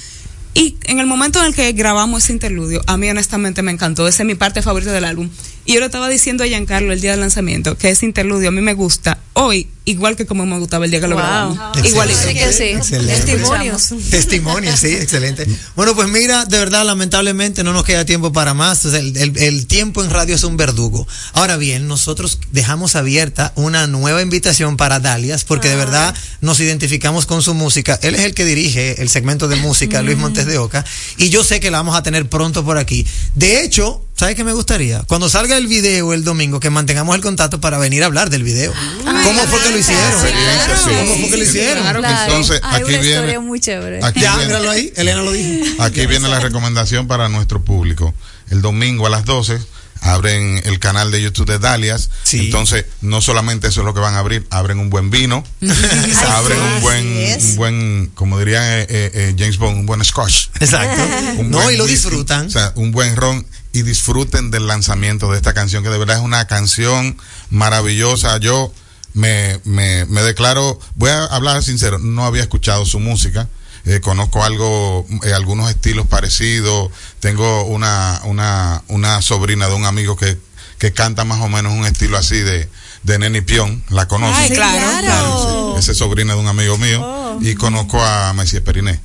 [0.54, 4.08] Y en el momento en el que grabamos ese interludio, a mí honestamente me encantó,
[4.08, 5.30] esa es mi parte favorita del álbum.
[5.66, 8.52] Y yo le estaba diciendo a Giancarlo el día del lanzamiento que ese interludio a
[8.52, 11.24] mí me gusta hoy, igual que como me gustaba el día que lo Wow.
[11.24, 11.58] grabamos.
[11.78, 11.90] Excelente.
[11.90, 12.20] Igualito.
[12.28, 12.64] Sí que sí.
[12.64, 13.14] Excelente.
[13.26, 13.90] Testimonios.
[14.10, 15.48] Testimonio, sí, excelente.
[15.76, 18.84] Bueno, pues mira, de verdad, lamentablemente no nos queda tiempo para más.
[18.86, 21.08] O sea, el, el- el tiempo en radio es un verdugo.
[21.34, 27.26] Ahora bien, nosotros dejamos abierta una nueva invitación para Dalias, porque de verdad nos identificamos
[27.26, 28.00] con su música.
[28.02, 30.84] Él es el que dirige el segmento de música, Luis Montes de Oca,
[31.18, 33.06] y yo sé que la vamos a tener pronto por aquí.
[33.36, 35.02] De hecho, ¿sabes qué me gustaría?
[35.08, 38.44] Cuando salga el video el domingo, que mantengamos el contacto para venir a hablar del
[38.44, 38.72] video.
[39.04, 40.12] ¿Cómo fue que lo hicieron?
[40.12, 41.88] ¿Cómo fue que lo hicieron?
[41.88, 44.00] Entonces, Hay aquí una viene- muy chévere.
[44.06, 45.66] aquí Ya, viene- ahí, Elena lo dijo.
[45.84, 48.14] Aquí viene la recomendación para nuestro público.
[48.52, 49.58] El domingo a las 12
[50.02, 52.12] abren el canal de YouTube de Dalias.
[52.32, 55.44] Entonces, no solamente eso es lo que van a abrir, abren un buen vino,
[56.28, 57.06] abren un buen,
[57.42, 60.50] un buen, como dirían eh, eh, eh, James Bond, un buen scotch.
[60.60, 61.02] Exacto.
[61.40, 62.46] Un No, y lo whisky, disfrutan.
[62.46, 66.18] O sea, un buen ron y disfruten del lanzamiento de esta canción, que de verdad
[66.18, 67.18] es una canción
[67.50, 68.38] maravillosa.
[68.38, 68.74] Yo
[69.14, 73.48] me, me, me declaro, voy a hablar sincero, no había escuchado su música.
[73.86, 76.92] Eh, conozco algo, eh, algunos estilos parecidos.
[77.20, 80.38] Tengo una, una, una sobrina de un amigo que,
[80.78, 82.70] que canta más o menos un estilo así de,
[83.04, 83.84] de Neni Pion.
[83.90, 84.40] La conoce.
[84.40, 85.78] Ay, claro, claro.
[85.80, 87.40] Ese es sobrina de un amigo mío.
[87.42, 89.00] Y conozco a Messier Periné.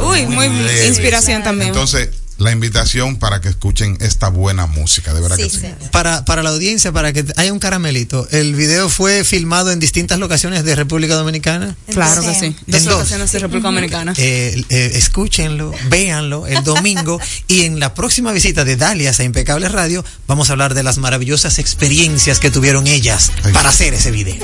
[0.00, 0.46] Uy, muy
[0.86, 1.70] inspiración también.
[1.70, 2.10] Entonces,
[2.40, 5.60] la invitación para que escuchen esta buena música, de verdad que sí.
[5.92, 10.18] Para, para la audiencia, para que haya un caramelito, el video fue filmado en distintas
[10.18, 11.76] locaciones de República Dominicana.
[11.92, 12.56] Claro que sí.
[12.66, 12.94] Dos En dos.
[12.96, 14.14] ocasiones de República Dominicana.
[14.16, 19.68] Eh, eh, escúchenlo, véanlo el domingo y en la próxima visita de Dalias a Impecable
[19.68, 24.36] Radio vamos a hablar de las maravillosas experiencias que tuvieron ellas para hacer ese video.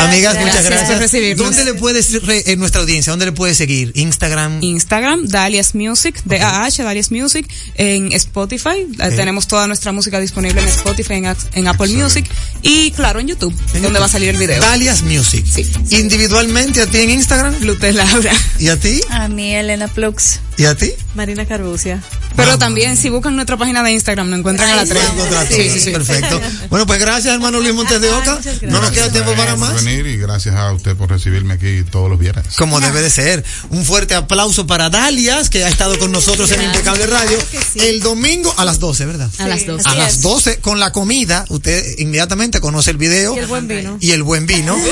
[0.00, 1.36] Amigas, muchas Gracias gracias.
[1.36, 3.92] ¿Dónde le puedes, re- en nuestra audiencia, dónde le puedes seguir?
[3.94, 4.62] Instagram.
[4.62, 10.68] Instagram, Dalias Music, D-A-H, Dalias Music, en Spotify, eh, tenemos toda nuestra música disponible en
[10.68, 12.28] Spotify, en, Apple Music
[12.62, 14.60] y claro en YouTube, donde va a salir el video.
[14.60, 15.44] Dalias Music.
[15.90, 17.54] Individualmente a ti en Instagram.
[17.60, 18.32] Lute Laura.
[18.58, 19.00] ¿Y a ti?
[19.10, 20.40] A mí, Elena Plux.
[20.56, 20.92] ¿Y a ti?
[21.14, 22.00] Marina Carbucia.
[22.36, 25.02] Pero también, si buscan nuestra página de Instagram, nos encuentran a la 3.
[25.48, 25.90] Sí, sí, sí.
[25.90, 26.40] Perfecto.
[26.70, 28.38] Bueno, pues gracias, hermano Luis Montes de Oca.
[28.62, 29.84] No nos queda tiempo para más.
[29.84, 32.56] venir y gracias a usted por recibirme aquí todos los viernes.
[32.56, 33.44] Como debe de ser.
[33.70, 37.38] Un fuerte aplauso para Dalias, que ha estado con nosotros en Impecable Radio.
[37.74, 39.30] El domingo a las 12, ¿verdad?
[39.38, 39.88] A las 12.
[39.88, 40.22] A las es.
[40.22, 43.34] 12, con la comida, usted inmediatamente conoce el video.
[43.34, 43.98] Y el buen vino.
[44.00, 44.76] Y el buen vino.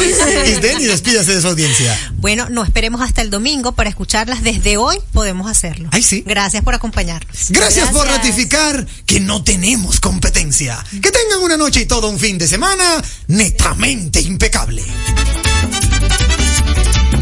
[0.47, 1.99] Y Denny, despídase de su audiencia.
[2.17, 4.43] Bueno, no esperemos hasta el domingo para escucharlas.
[4.43, 5.89] Desde hoy podemos hacerlo.
[5.93, 6.23] Ay, sí.
[6.27, 7.51] Gracias por acompañarnos.
[7.51, 10.85] Gracias, por ratificar que no tenemos competencia.
[10.91, 14.83] Que tengan una noche y todo un fin de semana netamente impecable.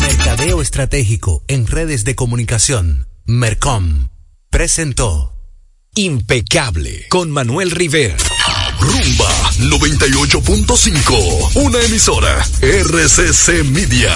[0.01, 3.09] Mercadeo Estratégico en redes de comunicación.
[3.27, 4.09] Mercom.
[4.51, 5.33] Presentó.
[5.95, 8.17] Impecable con Manuel Rivera.
[8.81, 11.53] Rumba 98.5.
[11.55, 12.45] Una emisora.
[12.61, 14.13] RCC Media.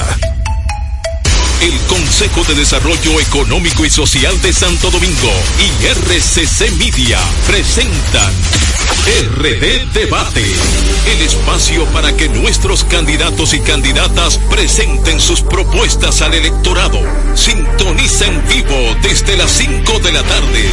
[1.60, 5.30] El Consejo de Desarrollo Económico y Social de Santo Domingo
[5.60, 8.34] y RCC Media presentan
[9.06, 17.00] RD Debate, el espacio para que nuestros candidatos y candidatas presenten sus propuestas al electorado.
[17.34, 20.70] Sintoniza en vivo desde las 5 de la tarde.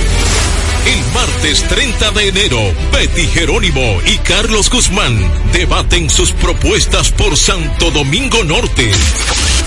[0.86, 2.60] El martes 30 de enero,
[2.92, 5.16] Betty Jerónimo y Carlos Guzmán
[5.54, 8.92] debaten sus propuestas por Santo Domingo Norte.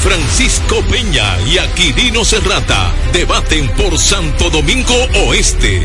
[0.04, 4.94] Francisco Peña y Aquilino Serrata debaten por Santo Domingo
[5.26, 5.82] Oeste.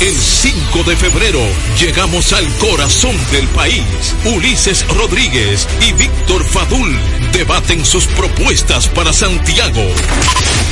[0.00, 1.40] El 5 de febrero
[1.78, 3.84] llegamos al corazón del país.
[4.24, 6.98] Ulises Rodríguez y Víctor Fadul
[7.32, 9.82] debaten sus propuestas para Santiago.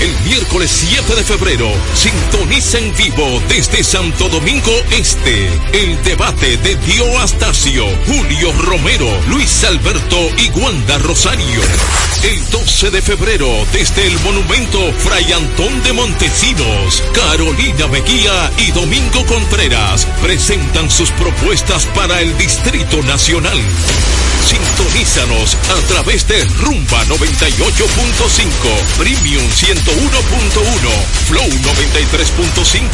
[0.00, 6.76] El miércoles 7 de febrero sintoniza en vivo desde Santo Domingo Este el debate de
[6.76, 11.60] Dio Astacio, Julio Romero, Luis Alberto y Wanda Rosario.
[12.24, 19.26] El 12 de febrero desde el monumento Fray Antón de Montesinos, Carolina Mejía y Domingo
[19.26, 23.58] Contreras presentan sus propuestas para el Distrito Nacional.
[24.44, 29.86] Sintonízanos a través de Rumba 98.5, Premium 101.1,
[31.26, 32.86] Flow 93.5,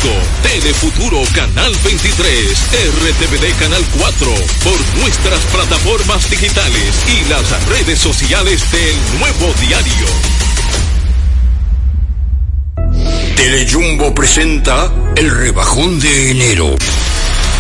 [0.42, 2.58] Telefuturo Canal 23,
[3.02, 4.34] RTVD Canal 4,
[4.64, 10.38] por nuestras plataformas digitales y las redes sociales del Nuevo Diario.
[13.36, 16.76] Telejumbo presenta el rebajón de enero.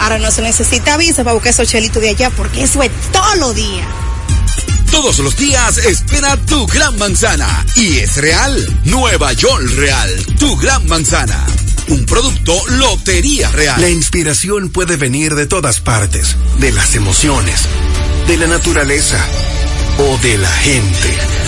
[0.00, 3.34] ahora no se necesita visa para buscar esos chelitos de allá porque eso es todo
[3.36, 3.86] lo día.
[4.90, 7.64] Todos los días espera tu gran manzana.
[7.76, 8.80] Y es real.
[8.84, 10.26] Nueva York Real.
[10.38, 11.46] Tu gran manzana.
[11.88, 13.80] Un producto Lotería Real.
[13.80, 16.36] La inspiración puede venir de todas partes.
[16.58, 17.60] De las emociones.
[18.26, 19.18] De la naturaleza.
[19.98, 21.47] O de la gente.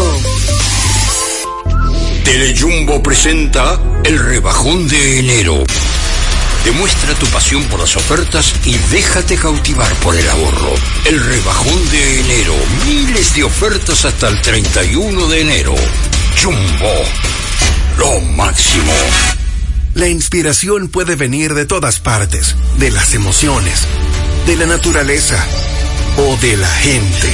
[2.23, 5.63] Telejumbo presenta el rebajón de enero.
[6.63, 10.73] Demuestra tu pasión por las ofertas y déjate cautivar por el ahorro.
[11.05, 12.53] El rebajón de enero.
[12.85, 15.75] Miles de ofertas hasta el 31 de enero.
[16.41, 16.93] Jumbo.
[17.97, 18.93] Lo máximo.
[19.95, 22.55] La inspiración puede venir de todas partes.
[22.77, 23.81] De las emociones.
[24.45, 25.43] De la naturaleza.
[26.17, 27.33] O de la gente.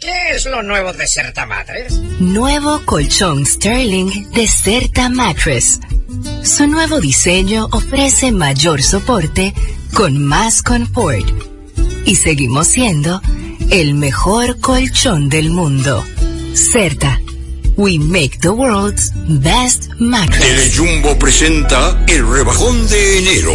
[0.00, 1.94] ¿Qué es lo nuevo de Certa Mattress?
[2.20, 5.80] Nuevo colchón Sterling de Certa Mattress.
[6.44, 9.54] Su nuevo diseño ofrece mayor soporte
[9.94, 11.26] con más confort.
[12.04, 13.22] Y seguimos siendo
[13.70, 16.04] el mejor colchón del mundo.
[16.52, 17.18] Certa.
[17.76, 20.74] We make the world's best mattress.
[20.74, 23.54] Telejumbo presenta el rebajón de enero.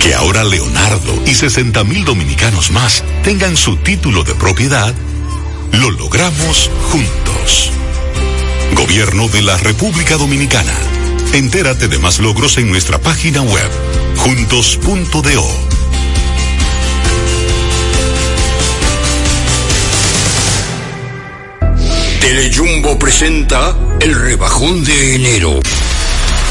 [0.00, 4.94] Que ahora Leonardo y 60 mil dominicanos más tengan su título de propiedad,
[5.72, 7.70] lo logramos juntos.
[8.74, 10.74] Gobierno de la República Dominicana.
[11.34, 13.70] Entérate de más logros en nuestra página web,
[14.16, 15.70] juntos.do.
[22.20, 25.60] Telejumbo presenta el rebajón de enero.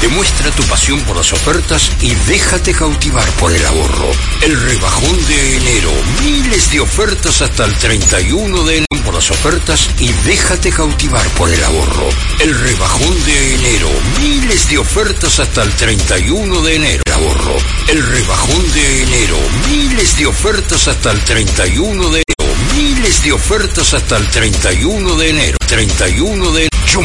[0.00, 4.10] Demuestra tu pasión por las ofertas y déjate cautivar por el ahorro.
[4.42, 5.90] El rebajón de enero.
[6.24, 11.50] Miles de ofertas hasta el 31 de enero por las ofertas y déjate cautivar por
[11.50, 12.08] el ahorro.
[12.38, 13.88] El rebajón de enero.
[14.20, 17.02] Miles de ofertas hasta el 31 de enero.
[17.12, 17.56] Ahorro.
[17.88, 19.36] El rebajón de enero.
[19.68, 22.54] Miles de ofertas hasta el 31 de enero.
[22.76, 25.58] Miles de ofertas hasta el 31 de enero.
[25.66, 26.68] 31 de